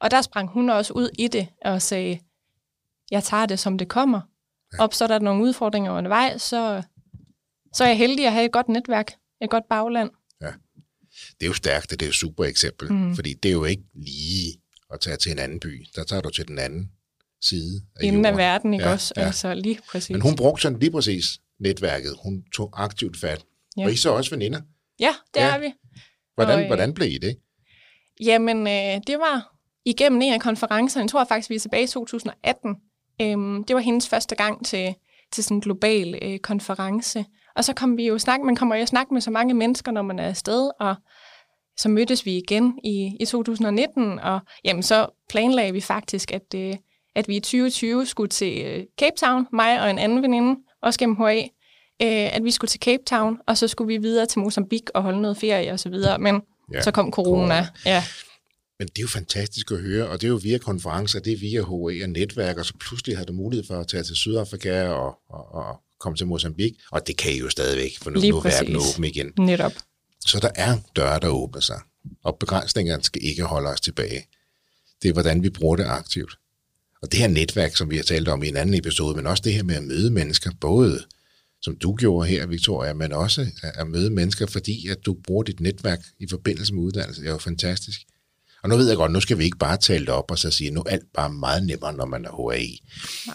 og 0.00 0.10
der 0.10 0.22
sprang 0.22 0.48
hun 0.48 0.70
også 0.70 0.92
ud 0.92 1.08
i 1.18 1.28
det 1.28 1.48
og 1.64 1.82
sagde, 1.82 2.18
jeg 3.10 3.24
tager 3.24 3.46
det, 3.46 3.58
som 3.58 3.78
det 3.78 3.88
kommer. 3.88 4.20
Ja. 4.72 4.84
Opstår 4.84 5.06
der 5.06 5.18
nogle 5.18 5.42
udfordringer 5.42 5.92
undervejs, 5.92 6.42
så, 6.42 6.82
så 7.72 7.84
er 7.84 7.88
jeg 7.88 7.98
heldig 7.98 8.26
at 8.26 8.32
have 8.32 8.44
et 8.44 8.52
godt 8.52 8.68
netværk, 8.68 9.12
et 9.42 9.50
godt 9.50 9.64
bagland. 9.70 10.10
Det 11.40 11.42
er 11.42 11.46
jo 11.46 11.52
stærkt, 11.54 11.90
det 11.90 12.02
er 12.02 12.06
et 12.08 12.14
super 12.14 12.44
eksempel, 12.44 12.92
mm. 12.92 13.14
fordi 13.14 13.34
det 13.34 13.48
er 13.48 13.52
jo 13.52 13.64
ikke 13.64 13.82
lige 13.94 14.60
at 14.92 15.00
tage 15.00 15.16
til 15.16 15.32
en 15.32 15.38
anden 15.38 15.60
by. 15.60 15.84
Der 15.96 16.04
tager 16.04 16.22
du 16.22 16.30
til 16.30 16.48
den 16.48 16.58
anden 16.58 16.90
side 17.42 17.82
af 17.96 18.04
Inden 18.04 18.24
af 18.24 18.28
jorden. 18.30 18.38
verden, 18.38 18.74
ikke 18.74 18.84
Ja, 18.86 18.92
også? 18.92 19.14
ja. 19.16 19.22
Altså 19.26 19.54
lige 19.54 19.78
præcis. 19.90 20.10
Men 20.10 20.20
hun 20.20 20.36
brugte 20.36 20.62
sådan 20.62 20.78
lige 20.78 20.90
præcis 20.90 21.24
netværket. 21.60 22.14
Hun 22.22 22.42
tog 22.54 22.82
aktivt 22.84 23.16
fat. 23.16 23.44
Ja. 23.76 23.84
Og 23.84 23.92
I 23.92 23.96
så 23.96 24.10
også 24.10 24.30
veninder. 24.30 24.60
Ja, 25.00 25.14
det 25.34 25.40
Ja. 25.40 25.54
er 25.54 25.58
vi. 25.58 25.72
Hvordan, 26.34 26.54
Og, 26.54 26.60
øh, 26.60 26.66
hvordan 26.66 26.94
blev 26.94 27.08
I 27.08 27.18
det? 27.18 27.36
Jamen, 28.20 28.66
øh, 28.66 29.00
det 29.06 29.18
var 29.18 29.54
igennem 29.84 30.22
en 30.22 30.32
af 30.32 30.40
konferencerne, 30.40 31.02
jeg 31.04 31.10
tror 31.10 31.24
faktisk, 31.28 31.50
vi 31.50 31.54
er 31.54 31.58
tilbage 31.60 31.84
i 31.84 31.86
2018. 31.86 32.76
Øhm, 33.22 33.64
det 33.64 33.76
var 33.76 33.80
hendes 33.82 34.08
første 34.08 34.34
gang 34.34 34.66
til, 34.66 34.94
til 35.32 35.44
sådan 35.44 35.56
en 35.56 35.60
global 35.60 36.18
øh, 36.22 36.38
konference. 36.38 37.24
Og 37.58 37.64
så 37.64 37.72
kom 37.72 37.96
vi 37.96 38.06
jo 38.06 38.18
snak, 38.18 38.40
man 38.40 38.56
kommer 38.56 38.76
jo 38.76 38.82
i 38.82 38.86
snak 38.86 39.06
med 39.10 39.20
så 39.20 39.30
mange 39.30 39.54
mennesker, 39.54 39.92
når 39.92 40.02
man 40.02 40.18
er 40.18 40.28
afsted, 40.28 40.70
og 40.80 40.94
så 41.76 41.88
mødtes 41.88 42.26
vi 42.26 42.36
igen 42.36 42.78
i, 42.84 43.16
i 43.20 43.24
2019, 43.24 44.18
og 44.18 44.40
jamen, 44.64 44.82
så 44.82 45.06
planlagde 45.28 45.72
vi 45.72 45.80
faktisk, 45.80 46.32
at, 46.32 46.54
øh, 46.54 46.74
at 47.14 47.28
vi 47.28 47.36
i 47.36 47.40
2020 47.40 48.06
skulle 48.06 48.28
til 48.28 48.62
øh, 48.64 48.84
Cape 49.00 49.16
Town, 49.20 49.46
mig 49.52 49.80
og 49.80 49.90
en 49.90 49.98
anden 49.98 50.22
veninde, 50.22 50.60
også 50.82 50.98
gennem 50.98 51.16
HA, 51.16 51.38
øh, 52.02 52.36
at 52.36 52.44
vi 52.44 52.50
skulle 52.50 52.68
til 52.68 52.80
Cape 52.80 53.02
Town, 53.06 53.38
og 53.46 53.58
så 53.58 53.68
skulle 53.68 53.88
vi 53.88 53.96
videre 53.96 54.26
til 54.26 54.40
Mozambique 54.40 54.96
og 54.96 55.02
holde 55.02 55.20
noget 55.20 55.36
ferie 55.36 55.72
og 55.72 55.80
så 55.80 55.88
videre, 55.88 56.18
men 56.18 56.42
ja, 56.74 56.82
så 56.82 56.90
kom 56.90 57.10
corona. 57.12 57.54
corona. 57.54 57.68
Ja. 57.86 58.04
Men 58.78 58.88
det 58.88 58.98
er 58.98 59.02
jo 59.02 59.08
fantastisk 59.08 59.70
at 59.70 59.78
høre, 59.78 60.08
og 60.08 60.20
det 60.20 60.26
er 60.26 60.30
jo 60.30 60.40
via 60.42 60.58
konferencer, 60.58 61.20
det 61.20 61.32
er 61.32 61.38
via 61.38 61.60
HA 61.60 62.04
og 62.04 62.10
netværk, 62.10 62.58
og 62.58 62.64
så 62.64 62.74
pludselig 62.80 63.16
har 63.16 63.24
du 63.24 63.32
mulighed 63.32 63.66
for 63.66 63.74
at 63.80 63.86
tage 63.86 64.02
til 64.02 64.16
Sydafrika 64.16 64.88
og, 64.88 65.18
og, 65.28 65.54
og 65.54 65.82
komme 66.00 66.16
til 66.16 66.26
Mozambique, 66.26 66.76
og 66.90 67.06
det 67.06 67.16
kan 67.16 67.32
I 67.32 67.38
jo 67.38 67.50
stadigvæk, 67.50 67.98
for 68.02 68.10
nu, 68.10 68.20
Lige 68.20 68.30
nu 68.30 68.38
er 68.38 68.42
verden 68.42 68.76
åben 68.76 69.04
igen. 69.04 69.32
Netop. 69.38 69.72
Så 70.26 70.38
der 70.40 70.50
er 70.54 70.78
døre, 70.96 71.20
der 71.20 71.28
åbner 71.28 71.60
sig, 71.60 71.80
og 72.24 72.36
begrænsningerne 72.40 73.02
skal 73.02 73.24
ikke 73.24 73.42
holde 73.44 73.68
os 73.68 73.80
tilbage. 73.80 74.26
Det 75.02 75.08
er, 75.08 75.12
hvordan 75.12 75.42
vi 75.42 75.50
bruger 75.50 75.76
det 75.76 75.84
aktivt. 75.84 76.38
Og 77.02 77.12
det 77.12 77.20
her 77.20 77.28
netværk, 77.28 77.76
som 77.76 77.90
vi 77.90 77.96
har 77.96 78.02
talt 78.02 78.28
om 78.28 78.42
i 78.42 78.48
en 78.48 78.56
anden 78.56 78.74
episode, 78.74 79.16
men 79.16 79.26
også 79.26 79.42
det 79.42 79.54
her 79.54 79.62
med 79.62 79.74
at 79.74 79.84
møde 79.84 80.10
mennesker, 80.10 80.50
både 80.60 81.04
som 81.62 81.76
du 81.76 81.94
gjorde 81.96 82.28
her, 82.28 82.46
Victoria, 82.46 82.92
men 82.92 83.12
også 83.12 83.40
at- 83.62 83.72
at 83.76 83.86
møde 83.86 84.10
mennesker, 84.10 84.46
fordi 84.46 84.88
at 84.88 84.98
du 85.06 85.16
bruger 85.24 85.42
dit 85.42 85.60
netværk 85.60 86.00
i 86.18 86.26
forbindelse 86.30 86.74
med 86.74 86.82
uddannelse. 86.82 87.20
Det 87.22 87.28
er 87.28 87.32
jo 87.32 87.38
fantastisk. 87.38 88.00
Og 88.62 88.68
nu 88.68 88.76
ved 88.76 88.88
jeg 88.88 88.96
godt, 88.96 89.12
nu 89.12 89.20
skal 89.20 89.38
vi 89.38 89.44
ikke 89.44 89.58
bare 89.58 89.76
tale 89.76 90.06
det 90.06 90.14
op 90.14 90.30
og 90.30 90.38
så 90.38 90.50
sige, 90.50 90.70
nu 90.70 90.80
er 90.80 90.90
alt 90.90 91.12
bare 91.14 91.30
meget 91.30 91.66
nemmere, 91.66 91.92
når 91.92 92.04
man 92.04 92.24
er 92.24 92.50
HAI. 92.50 92.80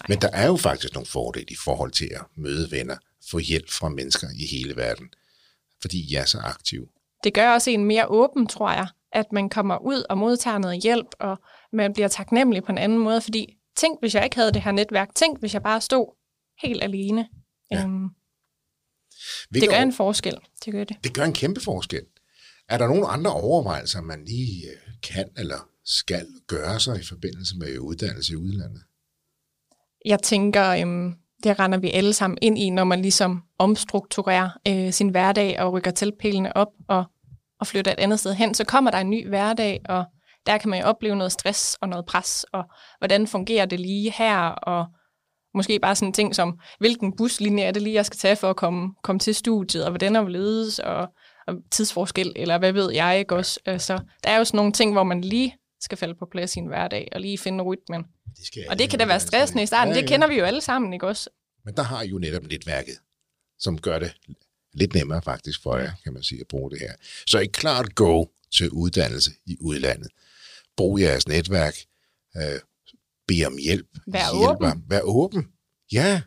Men 0.10 0.22
der 0.22 0.30
er 0.34 0.48
jo 0.48 0.58
faktisk 0.58 0.94
nogle 0.94 1.08
fordele 1.08 1.46
i 1.50 1.56
forhold 1.64 1.92
til 1.92 2.10
at 2.16 2.22
møde 2.36 2.72
venner, 2.72 2.98
få 3.32 3.38
hjælp 3.40 3.70
fra 3.72 3.90
mennesker 3.90 4.28
i 4.36 4.46
hele 4.56 4.76
verden, 4.76 5.06
fordi 5.82 6.12
I 6.12 6.16
er 6.16 6.26
så 6.26 6.38
aktive. 6.38 6.88
Det 7.24 7.34
gør 7.34 7.52
også 7.54 7.70
en 7.70 7.86
mere 7.86 8.08
åben, 8.08 8.48
tror 8.48 8.72
jeg, 8.72 8.88
at 9.12 9.26
man 9.32 9.50
kommer 9.50 9.78
ud 9.78 10.04
og 10.10 10.18
modtager 10.18 10.58
noget 10.58 10.84
hjælp, 10.84 11.08
og 11.20 11.38
man 11.74 11.94
bliver 11.94 12.08
taknemmelig 12.08 12.64
på 12.64 12.72
en 12.72 12.78
anden 12.78 12.98
måde, 13.00 13.22
fordi 13.22 13.58
tænk, 13.78 14.00
hvis 14.02 14.16
jeg 14.16 14.24
ikke 14.24 14.36
havde 14.36 14.52
det 14.52 14.62
her 14.62 14.72
netværk, 14.72 15.16
tænk, 15.16 15.40
hvis 15.40 15.54
jeg 15.54 15.64
bare 15.64 15.82
stod 15.82 16.16
helt 16.62 16.84
alene. 16.84 17.28
Ja. 17.72 17.84
Øhm, 17.84 18.08
Hvilke 19.50 19.62
det 19.66 19.70
gør 19.70 19.78
over- 19.78 19.86
en 19.86 19.94
forskel. 19.94 20.36
Det 20.66 20.74
gør 20.74 20.84
det. 20.84 20.98
det 21.04 21.14
gør 21.14 21.24
en 21.24 21.34
kæmpe 21.34 21.62
forskel. 21.62 22.02
Er 22.70 22.78
der 22.78 22.88
nogle 22.88 23.08
andre 23.08 23.34
overvejelser, 23.34 24.02
man 24.02 24.26
lige 24.26 24.68
øh, 24.70 24.93
kan 25.04 25.30
eller 25.38 25.70
skal 25.86 26.28
gøre 26.48 26.80
sig 26.80 27.00
i 27.00 27.04
forbindelse 27.04 27.58
med 27.58 27.80
uddannelse 27.80 28.34
i 28.34 28.36
udlandet? 28.36 28.82
Jeg 30.06 30.20
tænker, 30.20 30.70
øhm, 30.70 31.14
det 31.44 31.60
render 31.60 31.78
vi 31.78 31.92
alle 31.92 32.14
sammen 32.14 32.38
ind 32.42 32.58
i, 32.58 32.70
når 32.70 32.84
man 32.84 33.02
ligesom 33.02 33.44
omstrukturerer 33.60 34.50
øh, 34.68 34.94
sin 34.94 35.10
hverdag 35.10 35.60
og 35.60 35.74
rykker 35.74 35.92
tilpælene 35.92 36.58
op 36.58 36.68
og, 36.88 37.06
og 37.60 37.68
flytter 37.68 37.92
et 37.92 38.00
andet 38.00 38.20
sted 38.20 38.34
hen. 38.34 38.54
Så 38.54 38.64
kommer 38.64 38.92
der 38.92 38.98
en 38.98 39.10
ny 39.10 39.28
hverdag, 39.28 39.82
og 39.90 40.06
der 40.46 40.58
kan 40.58 40.70
man 40.70 40.82
jo 40.82 40.86
opleve 40.86 41.16
noget 41.16 41.32
stress 41.32 41.78
og 41.82 41.90
noget 41.90 42.06
pres, 42.06 42.46
og 42.54 42.64
hvordan 43.00 43.28
fungerer 43.28 43.66
det 43.66 43.80
lige 43.80 44.12
her, 44.12 44.38
og 44.48 44.86
måske 45.54 45.80
bare 45.80 45.96
sådan 45.96 46.14
ting 46.14 46.36
som, 46.36 46.60
hvilken 46.80 47.16
buslinje 47.16 47.64
er 47.64 47.72
det 47.72 47.82
lige, 47.82 47.94
jeg 47.94 48.06
skal 48.06 48.18
tage 48.18 48.36
for 48.36 48.50
at 48.50 48.56
komme, 48.56 48.94
komme 49.04 49.20
til 49.20 49.36
studiet, 49.36 49.86
og 49.86 49.92
hvordan 49.92 50.16
er 50.16 50.28
ledes, 50.28 50.80
og, 50.80 50.96
og 50.96 51.08
tidsforskel, 51.72 52.34
eller 52.36 52.58
hvad 52.58 52.72
ved 52.72 52.92
jeg 52.92 53.20
ikke 53.20 53.36
også. 53.36 53.60
Altså, 53.66 54.00
der 54.24 54.30
er 54.30 54.38
jo 54.38 54.44
sådan 54.46 54.58
nogle 54.58 54.72
ting, 54.72 54.92
hvor 54.92 55.04
man 55.04 55.22
lige 55.22 55.56
skal 55.82 55.98
falde 55.98 56.16
på 56.16 56.26
plads 56.32 56.56
i 56.56 56.60
en 56.60 56.68
hverdag, 56.68 57.08
og 57.12 57.22
lige 57.22 57.38
finde 57.38 57.64
rytmen. 57.64 58.04
Det 58.38 58.46
skal 58.46 58.64
Og 58.70 58.80
det 58.80 58.90
kan 58.90 59.00
da 59.00 59.06
være 59.06 59.20
stressende 59.20 59.64
i 59.64 59.66
starten. 59.66 59.96
Det 59.96 60.08
kender 60.08 60.28
vi 60.28 60.36
jo 60.36 60.44
alle 60.46 60.62
sammen, 60.62 60.94
ikke 60.94 61.08
også? 61.08 61.30
Men 61.66 61.76
der 61.76 61.84
har 61.84 62.02
I 62.02 62.08
jo 62.08 62.18
netop 62.18 62.44
netværket, 62.44 62.98
som 63.60 63.82
gør 63.82 64.00
det 64.00 64.14
lidt 64.74 64.94
nemmere 64.94 65.22
faktisk 65.22 65.64
for 65.64 65.78
jer, 65.78 65.92
kan 66.04 66.14
man 66.14 66.24
sige, 66.24 66.42
at 66.42 66.48
bruge 66.48 66.72
det 66.72 66.80
her. 66.80 66.94
Så 67.28 67.40
et 67.40 67.52
klart 67.52 67.96
go 67.96 68.26
til 68.56 68.70
uddannelse 68.70 69.32
i 69.46 69.58
udlandet. 69.62 70.08
Brug 70.78 71.00
jeres 71.00 71.28
netværk. 71.28 71.74
Øh, 72.38 72.60
bed 73.28 73.46
om 73.46 73.58
hjælp. 73.58 73.88
Vær 74.08 74.38
Hjælper. 74.38 74.70
åben. 74.72 74.84
Vær 74.88 75.02
åben. 75.02 75.48
Ja, 75.92 76.22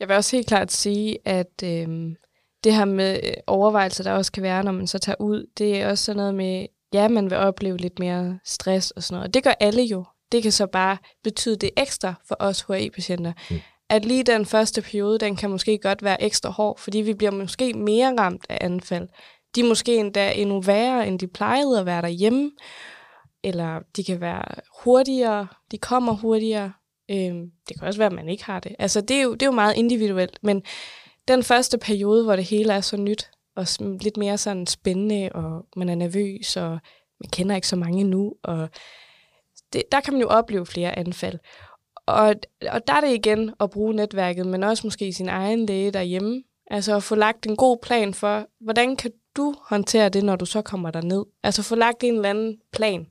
Jeg 0.00 0.08
vil 0.08 0.16
også 0.16 0.36
helt 0.36 0.46
klart 0.48 0.72
sige, 0.72 1.18
at 1.24 1.62
øhm, 1.64 2.16
det 2.64 2.74
her 2.74 2.84
med 2.84 3.20
øh, 3.24 3.32
overvejelser, 3.46 4.04
der 4.04 4.12
også 4.12 4.32
kan 4.32 4.42
være, 4.42 4.64
når 4.64 4.72
man 4.72 4.86
så 4.86 4.98
tager 4.98 5.20
ud, 5.20 5.46
det 5.58 5.80
er 5.80 5.90
også 5.90 6.04
sådan 6.04 6.16
noget 6.16 6.34
med, 6.34 6.66
ja, 6.92 7.08
man 7.08 7.30
vil 7.30 7.38
opleve 7.38 7.76
lidt 7.76 7.98
mere 7.98 8.38
stress 8.44 8.90
og 8.90 9.02
sådan 9.02 9.14
noget. 9.14 9.28
Og 9.28 9.34
det 9.34 9.44
gør 9.44 9.54
alle 9.60 9.82
jo. 9.82 10.04
Det 10.32 10.42
kan 10.42 10.52
så 10.52 10.66
bare 10.66 10.96
betyde 11.24 11.56
det 11.56 11.70
ekstra 11.76 12.14
for 12.28 12.36
os 12.38 12.60
HA-patienter. 12.60 13.32
Mm. 13.50 13.60
At 13.90 14.04
lige 14.04 14.22
den 14.22 14.46
første 14.46 14.82
periode, 14.82 15.18
den 15.18 15.36
kan 15.36 15.50
måske 15.50 15.78
godt 15.78 16.02
være 16.02 16.22
ekstra 16.22 16.50
hård, 16.50 16.78
fordi 16.78 16.98
vi 16.98 17.14
bliver 17.14 17.30
måske 17.30 17.72
mere 17.72 18.14
ramt 18.18 18.46
af 18.48 18.58
anfald. 18.60 19.08
De 19.54 19.60
er 19.60 19.68
måske 19.68 19.96
endda 19.96 20.32
endnu 20.32 20.60
værre, 20.60 21.06
end 21.06 21.18
de 21.18 21.26
plejede 21.26 21.80
at 21.80 21.86
være 21.86 22.02
derhjemme. 22.02 22.50
Eller 23.44 23.80
de 23.96 24.04
kan 24.04 24.20
være 24.20 24.44
hurtigere, 24.82 25.46
de 25.70 25.78
kommer 25.78 26.12
hurtigere. 26.12 26.72
Øhm, 27.10 27.50
det 27.68 27.78
kan 27.78 27.86
også 27.86 27.98
være, 27.98 28.06
at 28.06 28.12
man 28.12 28.28
ikke 28.28 28.44
har 28.44 28.60
det. 28.60 28.76
Altså, 28.78 29.00
det 29.00 29.16
er, 29.16 29.22
jo, 29.22 29.32
det 29.32 29.42
er 29.42 29.46
jo 29.46 29.52
meget 29.52 29.76
individuelt, 29.76 30.38
men 30.42 30.62
den 31.30 31.42
første 31.42 31.78
periode, 31.78 32.24
hvor 32.24 32.36
det 32.36 32.44
hele 32.44 32.72
er 32.72 32.80
så 32.80 32.96
nyt, 32.96 33.30
og 33.56 33.66
lidt 33.80 34.16
mere 34.16 34.38
sådan 34.38 34.66
spændende, 34.66 35.30
og 35.34 35.66
man 35.76 35.88
er 35.88 35.94
nervøs, 35.94 36.56
og 36.56 36.70
man 37.20 37.30
kender 37.32 37.54
ikke 37.54 37.68
så 37.68 37.76
mange 37.76 38.04
nu, 38.04 38.34
og 38.42 38.68
det, 39.72 39.82
der 39.92 40.00
kan 40.00 40.12
man 40.12 40.22
jo 40.22 40.28
opleve 40.28 40.66
flere 40.66 40.98
anfald. 40.98 41.38
Og, 42.06 42.34
og 42.70 42.86
der 42.86 42.92
er 42.92 43.00
det 43.00 43.14
igen 43.14 43.54
at 43.60 43.70
bruge 43.70 43.94
netværket, 43.94 44.46
men 44.46 44.64
også 44.64 44.86
måske 44.86 45.12
sin 45.12 45.28
egen 45.28 45.66
læge 45.66 45.90
derhjemme. 45.90 46.42
Altså 46.70 46.96
at 46.96 47.02
få 47.02 47.14
lagt 47.14 47.46
en 47.46 47.56
god 47.56 47.78
plan 47.82 48.14
for, 48.14 48.46
hvordan 48.60 48.96
kan 48.96 49.12
du 49.36 49.54
håndtere 49.68 50.08
det, 50.08 50.24
når 50.24 50.36
du 50.36 50.46
så 50.46 50.62
kommer 50.62 50.90
der 50.90 51.00
ned? 51.00 51.24
Altså 51.42 51.62
få 51.62 51.74
lagt 51.74 52.04
en 52.04 52.14
eller 52.14 52.30
anden 52.30 52.58
plan. 52.72 53.06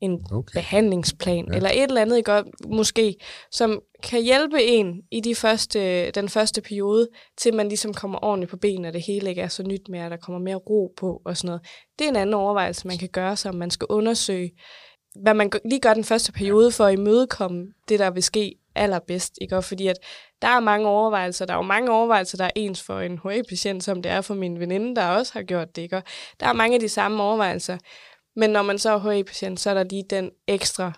En 0.00 0.20
Okay. 0.32 0.52
behandlingsplan, 0.54 1.46
Ja. 1.50 1.56
eller 1.56 1.70
et 1.70 1.82
eller 1.82 2.00
andet, 2.00 2.16
ikke? 2.16 2.42
Måske, 2.66 3.14
som 3.50 3.80
kan 4.02 4.22
hjælpe 4.22 4.62
en 4.62 5.02
i 5.10 5.20
de 5.20 5.34
første, 5.34 6.10
den 6.10 6.28
første 6.28 6.60
periode, 6.60 7.08
til 7.38 7.54
man 7.54 7.68
ligesom 7.68 7.94
kommer 7.94 8.18
ordentligt 8.24 8.50
på 8.50 8.56
benene, 8.56 8.88
og 8.88 8.94
det 8.94 9.02
hele 9.06 9.28
ikke 9.28 9.42
er 9.42 9.48
så 9.48 9.62
nyt 9.62 9.88
mere, 9.88 10.04
og 10.04 10.10
der 10.10 10.16
kommer 10.16 10.38
mere 10.40 10.56
ro 10.56 10.92
på 10.96 11.22
og 11.24 11.36
sådan 11.36 11.46
noget. 11.46 11.60
Det 11.98 12.04
er 12.04 12.08
en 12.08 12.16
anden 12.16 12.34
overvejelse, 12.34 12.86
man 12.86 12.98
kan 12.98 13.08
gøre 13.08 13.36
sig, 13.36 13.48
om 13.50 13.54
man 13.56 13.70
skal 13.70 13.86
undersøge, 13.90 14.50
hvad 15.22 15.34
man 15.34 15.50
lige 15.64 15.80
gør 15.80 15.94
den 15.94 16.04
første 16.04 16.32
periode 16.32 16.72
for 16.72 16.84
at 16.84 16.92
imødekomme 16.92 17.66
det, 17.88 17.98
der 17.98 18.10
vil 18.10 18.22
ske 18.22 18.54
allerbedst. 18.74 19.38
Ikke? 19.40 19.62
Fordi 19.62 19.86
at 19.86 19.96
der 20.42 20.48
er 20.48 20.60
mange 20.60 20.88
overvejelser. 20.88 21.46
Der 21.46 21.52
er 21.52 21.56
jo 21.58 21.62
mange 21.62 21.90
overvejelser, 21.92 22.36
der 22.36 22.44
er 22.44 22.50
ens 22.56 22.82
for 22.82 23.00
en 23.00 23.18
HA-patient, 23.24 23.84
som 23.84 24.02
det 24.02 24.12
er 24.12 24.20
for 24.20 24.34
min 24.34 24.60
veninde, 24.60 24.96
der 24.96 25.06
også 25.06 25.32
har 25.32 25.42
gjort 25.42 25.76
det. 25.76 25.82
Ikke? 25.82 25.96
Og 25.96 26.02
der 26.40 26.46
er 26.46 26.52
mange 26.52 26.74
af 26.74 26.80
de 26.80 26.88
samme 26.88 27.22
overvejelser. 27.22 27.78
Men 28.36 28.50
når 28.50 28.62
man 28.62 28.78
så 28.78 28.90
er 28.90 28.98
HA-patient, 28.98 29.60
så 29.60 29.70
er 29.70 29.74
der 29.74 29.84
lige 29.84 30.04
den 30.10 30.30
ekstra, 30.48 30.92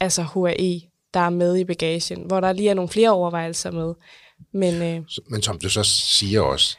altså 0.00 0.22
HAE, 0.22 0.80
der 1.14 1.20
er 1.20 1.30
med 1.30 1.56
i 1.56 1.64
bagagen, 1.64 2.26
hvor 2.26 2.40
der 2.40 2.52
lige 2.52 2.70
er 2.70 2.74
nogle 2.74 2.88
flere 2.88 3.10
overvejelser 3.10 3.70
med. 3.70 3.94
Men 4.52 4.74
øh, 4.82 5.04
Men 5.30 5.42
som 5.42 5.58
du 5.58 5.68
så 5.68 5.82
siger 5.84 6.40
også, 6.40 6.78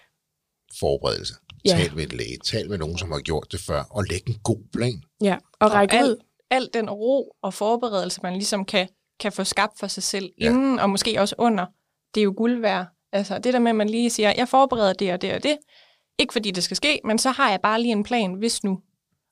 forberedelse. 0.79 1.33
Ja. 1.65 1.69
Tal 1.69 1.95
med 1.95 2.03
en 2.11 2.17
læge, 2.17 2.37
tal 2.37 2.69
med 2.69 2.77
nogen, 2.77 2.97
som 2.97 3.11
har 3.11 3.19
gjort 3.19 3.47
det 3.51 3.59
før, 3.59 3.83
og 3.89 4.03
læg 4.09 4.21
en 4.27 4.39
god 4.43 4.59
plan. 4.73 5.03
ja, 5.21 5.37
og 5.59 5.73
række 5.73 5.97
al, 5.97 6.05
ud. 6.05 6.17
al 6.49 6.69
den 6.73 6.89
ro 6.89 7.35
og 7.41 7.53
forberedelse, 7.53 8.19
man 8.23 8.33
ligesom 8.33 8.65
kan, 8.65 8.87
kan 9.19 9.31
få 9.31 9.43
skabt 9.43 9.79
for 9.79 9.87
sig 9.87 10.03
selv 10.03 10.31
ja. 10.39 10.45
inden, 10.45 10.79
og 10.79 10.89
måske 10.89 11.19
også 11.21 11.35
under, 11.37 11.65
det 12.15 12.21
er 12.21 12.25
jo 12.25 12.33
guld 12.37 12.61
værd. 12.61 12.87
Altså 13.11 13.39
det 13.39 13.53
der 13.53 13.59
med, 13.59 13.69
at 13.69 13.75
man 13.75 13.89
lige 13.89 14.09
siger, 14.09 14.33
jeg 14.37 14.47
forbereder 14.47 14.93
det 14.93 15.13
og 15.13 15.21
det 15.21 15.33
og 15.33 15.43
det, 15.43 15.57
ikke 16.19 16.33
fordi 16.33 16.51
det 16.51 16.63
skal 16.63 16.77
ske, 16.77 17.01
men 17.05 17.17
så 17.17 17.31
har 17.31 17.49
jeg 17.49 17.59
bare 17.61 17.81
lige 17.81 17.91
en 17.91 18.03
plan, 18.03 18.33
hvis 18.33 18.63
nu. 18.63 18.79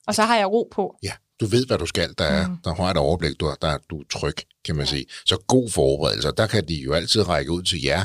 Og 0.06 0.14
så 0.14 0.22
har 0.22 0.36
jeg 0.36 0.46
ro 0.46 0.68
på. 0.72 0.96
Ja, 1.02 1.12
du 1.40 1.46
ved, 1.46 1.66
hvad 1.66 1.78
du 1.78 1.86
skal. 1.86 2.14
Der, 2.18 2.24
er, 2.24 2.48
Mm. 2.48 2.56
der 2.64 2.74
har 2.74 2.90
et 2.90 2.96
overblik, 2.96 3.40
du, 3.40 3.46
er- 3.46 3.54
der, 3.62 3.68
er- 3.68 3.78
du 3.90 4.00
er 4.00 4.04
tryg, 4.12 4.34
kan 4.64 4.76
man 4.76 4.86
sige. 4.86 5.06
Så 5.26 5.36
god 5.46 5.70
forberedelse. 5.70 6.28
Og 6.28 6.36
Der 6.36 6.46
kan 6.46 6.68
de 6.68 6.74
jo 6.74 6.92
altid 6.92 7.28
række 7.28 7.50
ud 7.52 7.62
til 7.62 7.82
jer 7.82 8.00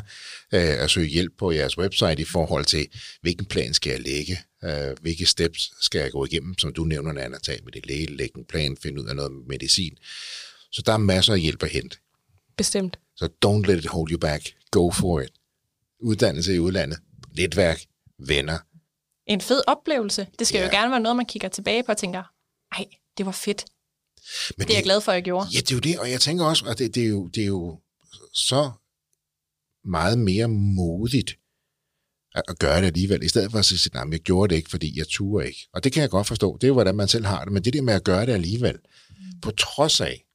øh, 0.54 0.84
at 0.84 0.90
søge 0.90 1.08
hjælp 1.08 1.34
på 1.40 1.52
jeres 1.52 1.78
website 1.78 2.22
i 2.22 2.26
forhold 2.26 2.66
til, 2.66 2.88
hvilken 3.22 3.46
plan 3.46 3.74
skal 3.74 3.90
jeg 3.90 4.00
lægge, 4.02 4.38
øh, 4.64 4.96
hvilke 5.02 5.26
steps 5.26 5.72
skal 5.82 6.00
jeg 6.02 6.12
gå 6.12 6.26
igennem, 6.26 6.58
som 6.58 6.74
du 6.74 6.84
nævner, 6.84 7.12
Nana, 7.14 7.38
tag 7.40 7.60
med 7.64 7.72
dit 7.72 7.88
læge, 7.88 8.06
lægge 8.16 8.38
en 8.40 8.46
plan, 8.46 8.78
finde 8.84 9.02
ud 9.04 9.08
af 9.08 9.16
noget 9.16 9.32
medicin. 9.48 9.98
Så 10.72 10.82
der 10.86 10.94
er 10.94 10.98
masser 10.98 11.34
af 11.34 11.40
hjælp 11.40 11.64
at 11.64 11.70
hente. 11.70 11.98
Bestemt. 12.58 13.00
Så 13.16 13.30
don't 13.46 13.68
let 13.68 13.78
it 13.80 13.86
hold 13.86 14.12
you 14.12 14.18
back. 14.18 14.54
Go 14.72 14.92
for 14.92 15.20
it. 15.22 15.30
Uddannelse 16.02 16.56
i 16.56 16.60
udlandet, 16.60 17.00
netværk, 17.38 17.82
venner. 18.20 18.58
En 19.28 19.42
fed 19.42 19.62
oplevelse. 19.68 20.28
Det 20.40 20.48
skal 20.48 20.58
Ja. 20.60 20.66
jo 20.66 20.72
gerne 20.72 20.92
være 20.92 21.00
noget, 21.00 21.16
man 21.16 21.26
kigger 21.26 21.50
tilbage 21.50 21.84
på 21.84 21.92
og 21.92 21.98
tænker, 21.98 22.24
ej, 22.72 22.86
det 23.18 23.26
var 23.26 23.32
fedt. 23.32 23.66
Men 24.58 24.68
Det 24.68 24.74
er 24.74 24.78
jeg 24.78 24.84
glad 24.84 25.02
for, 25.02 25.12
at 25.12 25.16
jeg 25.16 25.24
gjorde. 25.24 25.48
Ja, 25.54 25.60
det 25.60 25.72
er 25.72 25.76
jo 25.76 25.80
det, 25.80 26.00
og 26.00 26.12
jeg 26.12 26.22
tænker 26.22 26.46
også, 26.46 26.66
at 26.66 26.78
det, 26.80 26.96
det, 26.96 27.04
er, 27.04 27.08
jo, 27.08 27.28
det 27.28 27.44
er 27.44 27.48
jo 27.48 27.80
så 28.34 28.72
meget 29.86 30.20
mere 30.20 30.48
modigt 30.48 31.32
at, 32.36 32.44
at 32.48 32.60
gøre 32.60 32.82
det 32.82 32.88
alligevel, 32.88 33.24
i 33.24 33.28
stedet 33.28 33.52
for 33.52 33.60
at 33.60 33.66
sige, 33.66 33.90
nej, 33.94 34.04
jeg 34.12 34.20
gjorde 34.20 34.50
det 34.50 34.56
ikke, 34.56 34.70
fordi 34.70 34.98
jeg 34.98 35.08
turde 35.08 35.48
ikke. 35.48 35.68
Og 35.74 35.84
det 35.84 35.92
kan 35.94 36.02
jeg 36.02 36.10
godt 36.10 36.28
forstå, 36.28 36.58
det 36.58 36.63
er 36.63 36.68
jo, 36.68 36.74
hvordan 36.74 36.96
man 36.96 37.08
selv 37.08 37.26
har 37.26 37.44
det, 37.44 37.54
men 37.54 37.63
det 37.63 37.74
der 37.74 37.82
med 37.82 37.94
at 37.94 38.04
gøre 38.04 38.26
det 38.26 38.34
alligevel, 38.34 38.80
på 39.42 39.52
trods 39.52 40.02
af, 40.02 40.26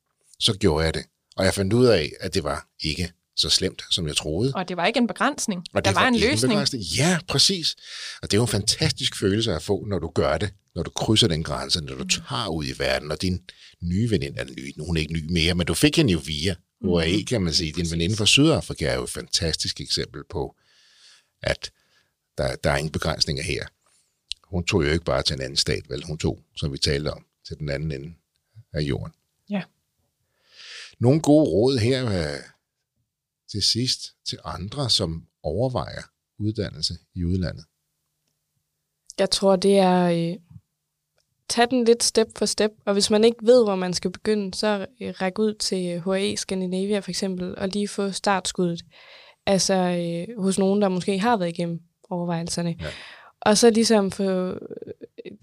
så 0.40 0.54
gjorde 0.58 0.84
jeg 0.84 0.94
det. 0.94 1.04
Og 1.36 1.44
jeg 1.44 1.54
fandt 1.54 1.72
ud 1.72 1.86
af, 1.86 2.12
at 2.20 2.34
det 2.34 2.44
var 2.44 2.68
ikke 2.80 3.12
så 3.36 3.48
slemt, 3.48 3.82
som 3.90 4.06
jeg 4.06 4.16
troede. 4.16 4.52
Og 4.54 4.68
det 4.68 4.76
var 4.76 4.86
ikke 4.86 4.98
en 4.98 5.06
begrænsning. 5.06 5.64
Og 5.74 5.84
der 5.84 5.90
det 5.90 5.96
var 5.96 6.08
en 6.08 6.14
løsning. 6.14 6.52
begrænsning. 6.52 6.84
Ja, 6.84 7.18
præcis. 7.28 7.76
Og 8.22 8.30
det 8.30 8.36
er 8.36 8.38
jo 8.38 8.42
en 8.42 8.48
fantastisk 8.48 9.18
følelse 9.18 9.52
at 9.54 9.62
få, 9.62 9.84
når 9.84 9.98
du 9.98 10.08
gør 10.14 10.38
det, 10.38 10.50
når 10.74 10.82
du 10.82 10.90
krydser 10.90 11.28
den 11.28 11.42
grænse, 11.42 11.80
når 11.80 11.94
du 11.94 12.04
tager 12.04 12.48
ud 12.48 12.64
i 12.64 12.78
verden, 12.78 13.10
og 13.10 13.22
din 13.22 13.42
nye 13.82 14.10
veninde, 14.10 14.40
eller 14.40 14.54
ny, 14.54 14.72
nu 14.76 14.82
er 14.82 14.86
hun 14.86 14.96
ikke 14.96 15.12
ny 15.12 15.32
mere, 15.32 15.54
men 15.54 15.66
du 15.66 15.74
fik 15.74 15.96
hende 15.96 16.12
jo 16.12 16.20
via 16.26 16.54
UAE, 16.80 17.24
kan 17.24 17.42
man 17.42 17.54
sige. 17.54 17.72
Din 17.72 17.90
veninde 17.90 18.16
fra 18.16 18.26
Sydafrika 18.26 18.86
er 18.86 18.94
jo 18.94 19.04
et 19.04 19.10
fantastisk 19.10 19.80
eksempel 19.80 20.22
på, 20.30 20.56
at 21.42 21.70
der, 22.38 22.56
der 22.56 22.70
er 22.70 22.76
ingen 22.76 22.92
begrænsninger 22.92 23.42
her. 23.42 23.66
Hun 24.44 24.64
tog 24.64 24.84
jo 24.84 24.90
ikke 24.90 25.04
bare 25.04 25.22
til 25.22 25.34
en 25.34 25.40
anden 25.40 25.56
stat, 25.56 25.90
vel? 25.90 26.04
Hun 26.04 26.18
tog, 26.18 26.42
som 26.56 26.72
vi 26.72 26.78
talte 26.78 27.08
om, 27.08 27.26
til 27.48 27.58
den 27.58 27.70
anden 27.70 27.92
ende 27.92 28.14
af 28.72 28.80
jorden. 28.80 29.12
Ja. 29.50 29.62
Nogle 31.00 31.20
gode 31.20 31.44
råd 31.44 31.78
her 31.78 32.06
øh, 32.06 32.40
til 33.52 33.62
sidst 33.62 34.00
til 34.28 34.38
andre, 34.44 34.90
som 34.90 35.26
overvejer 35.42 36.02
uddannelse 36.38 36.94
i 37.14 37.24
udlandet. 37.24 37.64
Jeg 39.18 39.30
tror, 39.30 39.56
det 39.56 39.78
er... 39.78 40.04
Øh, 40.04 40.36
tag 41.48 41.70
den 41.70 41.84
lidt 41.84 42.02
step 42.02 42.28
for 42.38 42.46
step, 42.46 42.70
og 42.86 42.92
hvis 42.92 43.10
man 43.10 43.24
ikke 43.24 43.46
ved, 43.46 43.64
hvor 43.64 43.74
man 43.74 43.94
skal 43.94 44.10
begynde, 44.12 44.54
så 44.54 44.86
øh, 45.02 45.14
ræk 45.20 45.38
ud 45.38 45.54
til 45.54 45.86
øh, 45.96 46.04
HAE 46.04 46.36
Scandinavia 46.36 46.98
for 46.98 47.10
eksempel, 47.10 47.58
og 47.58 47.68
lige 47.68 47.88
få 47.88 48.10
startskuddet. 48.10 48.82
Altså 49.46 49.74
øh, 49.74 50.42
hos 50.42 50.58
nogen, 50.58 50.82
der 50.82 50.88
måske 50.88 51.18
har 51.18 51.36
været 51.36 51.48
igennem 51.48 51.80
overvejelserne. 52.10 52.76
Ja. 52.80 52.86
Og 53.40 53.58
så 53.58 53.70
ligesom 53.70 54.10
få 54.10 54.22
øh, 54.22 54.56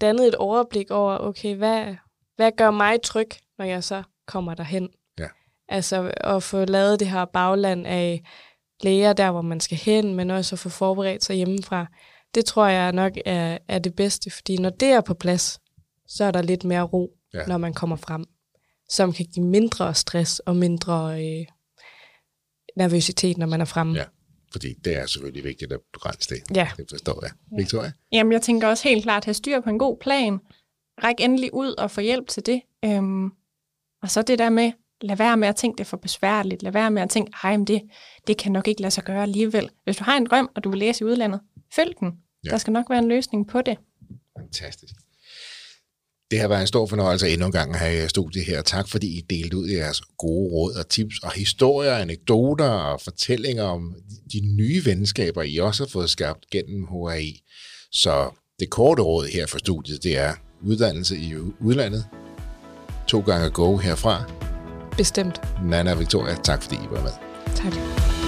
dannet 0.00 0.28
et 0.28 0.34
overblik 0.34 0.90
over, 0.90 1.18
okay, 1.18 1.56
hvad, 1.56 1.94
hvad 2.36 2.52
gør 2.56 2.70
mig 2.70 3.02
tryg, 3.02 3.28
når 3.58 3.64
jeg 3.64 3.84
så 3.84 4.02
kommer 4.26 4.54
derhen? 4.54 4.88
Ja. 5.70 5.74
Altså 5.76 6.12
at 6.16 6.42
få 6.42 6.64
lavet 6.64 7.00
det 7.00 7.08
her 7.10 7.24
bagland 7.24 7.86
af 7.86 8.22
læger 8.82 9.12
der, 9.12 9.30
hvor 9.30 9.42
man 9.42 9.60
skal 9.60 9.78
hen, 9.78 10.14
men 10.14 10.30
også 10.30 10.54
at 10.54 10.58
få 10.58 10.68
forberedt 10.68 11.24
sig 11.24 11.36
hjemmefra. 11.36 11.86
Det 12.34 12.44
tror 12.44 12.66
jeg 12.66 12.92
nok 12.92 13.12
er, 13.24 13.58
er 13.68 13.78
det 13.78 13.94
bedste, 13.94 14.30
fordi 14.30 14.56
når 14.56 14.70
det 14.70 14.88
er 14.88 15.00
på 15.00 15.14
plads, 15.14 15.60
så 16.08 16.24
er 16.24 16.30
der 16.30 16.42
lidt 16.42 16.64
mere 16.64 16.82
ro, 16.82 17.10
Ja. 17.34 17.38
ja. 17.38 17.46
når 17.46 17.58
man 17.58 17.74
kommer 17.74 17.96
frem, 17.96 18.24
som 18.88 19.12
kan 19.12 19.26
give 19.34 19.46
mindre 19.46 19.94
stress 19.94 20.38
og 20.38 20.56
mindre 20.56 21.24
øh, 21.24 21.46
nervøsitet, 22.76 23.38
når 23.38 23.46
man 23.46 23.60
er 23.60 23.64
fremme. 23.64 23.94
Ja. 23.94 24.04
Fordi 24.52 24.74
det 24.84 24.96
er 24.96 25.06
selvfølgelig 25.06 25.44
vigtigt 25.44 25.72
at 25.72 25.80
begrænse 25.92 26.28
det. 26.34 26.56
Ja. 26.56 26.68
Det 26.76 26.86
forstår 26.90 27.18
jeg. 27.24 27.30
Victoria? 27.58 27.92
Jamen, 28.12 28.32
jeg 28.32 28.42
tænker 28.42 28.68
også 28.68 28.88
helt 28.88 29.02
klart 29.02 29.20
at 29.20 29.24
have 29.24 29.34
styr 29.34 29.60
på 29.60 29.70
en 29.70 29.78
god 29.78 29.96
plan. 30.00 30.38
Ræk 31.04 31.14
endelig 31.20 31.54
ud 31.54 31.72
og 31.78 31.90
få 31.90 32.00
hjælp 32.00 32.28
til 32.28 32.46
det. 32.46 32.62
Øhm, 32.84 33.26
og 34.02 34.10
så 34.10 34.22
det 34.22 34.38
der 34.38 34.50
med, 34.50 34.72
lad 35.02 35.16
være 35.16 35.36
med 35.36 35.48
at 35.48 35.56
tænke 35.56 35.76
det 35.76 35.84
er 35.84 35.88
for 35.88 35.96
besværligt. 35.96 36.62
Lad 36.62 36.72
være 36.72 36.90
med 36.90 37.02
at 37.02 37.10
tænke, 37.10 37.32
ej, 37.42 37.56
men 37.56 37.66
det, 37.66 37.82
det 38.26 38.36
kan 38.36 38.52
nok 38.52 38.68
ikke 38.68 38.80
lade 38.80 38.90
sig 38.90 39.04
gøre 39.04 39.22
alligevel. 39.22 39.70
Hvis 39.84 39.96
du 39.96 40.04
har 40.04 40.16
en 40.16 40.26
drøm, 40.26 40.50
og 40.56 40.64
du 40.64 40.70
vil 40.70 40.78
læse 40.78 41.00
i 41.00 41.04
udlandet, 41.04 41.40
følg 41.74 41.94
den. 42.00 42.12
Ja. 42.44 42.50
Der 42.50 42.58
skal 42.58 42.72
nok 42.72 42.90
være 42.90 42.98
en 42.98 43.08
løsning 43.08 43.48
på 43.48 43.62
det. 43.62 43.76
Fantastisk. 44.38 44.94
Det 46.30 46.40
har 46.40 46.48
været 46.48 46.60
en 46.60 46.66
stor 46.66 46.86
fornøjelse 46.86 47.28
endnu 47.28 47.46
en 47.46 47.52
gang 47.52 47.74
at 47.74 47.80
have 47.80 48.08
studiet 48.08 48.44
her. 48.44 48.62
Tak 48.62 48.88
fordi 48.88 49.18
I 49.18 49.20
delte 49.20 49.56
ud 49.56 49.68
jeres 49.68 50.00
gode 50.18 50.50
råd 50.52 50.74
og 50.74 50.88
tips 50.88 51.18
og 51.22 51.32
historier, 51.32 51.94
anekdoter 51.94 52.68
og 52.68 53.00
fortællinger 53.00 53.64
om 53.64 53.94
de 54.32 54.40
nye 54.56 54.82
venskaber, 54.84 55.42
I 55.42 55.58
også 55.58 55.84
har 55.84 55.88
fået 55.88 56.10
skabt 56.10 56.50
gennem 56.50 56.86
HAI. 56.88 57.40
Så 57.92 58.30
det 58.60 58.70
korte 58.70 59.02
råd 59.02 59.26
her 59.26 59.46
for 59.46 59.58
studiet, 59.58 60.02
det 60.02 60.18
er 60.18 60.32
uddannelse 60.62 61.16
i 61.18 61.34
udlandet. 61.60 62.06
To 63.08 63.20
gange 63.20 63.50
go 63.50 63.76
herfra. 63.76 64.49
Bestemt. 65.00 65.40
Nana 65.62 65.92
og 65.92 65.98
Victoria, 65.98 66.34
tak 66.34 66.62
fordi 66.62 66.76
I 66.76 66.88
var 66.90 67.00
med. 67.02 67.10
Tak. 67.56 68.19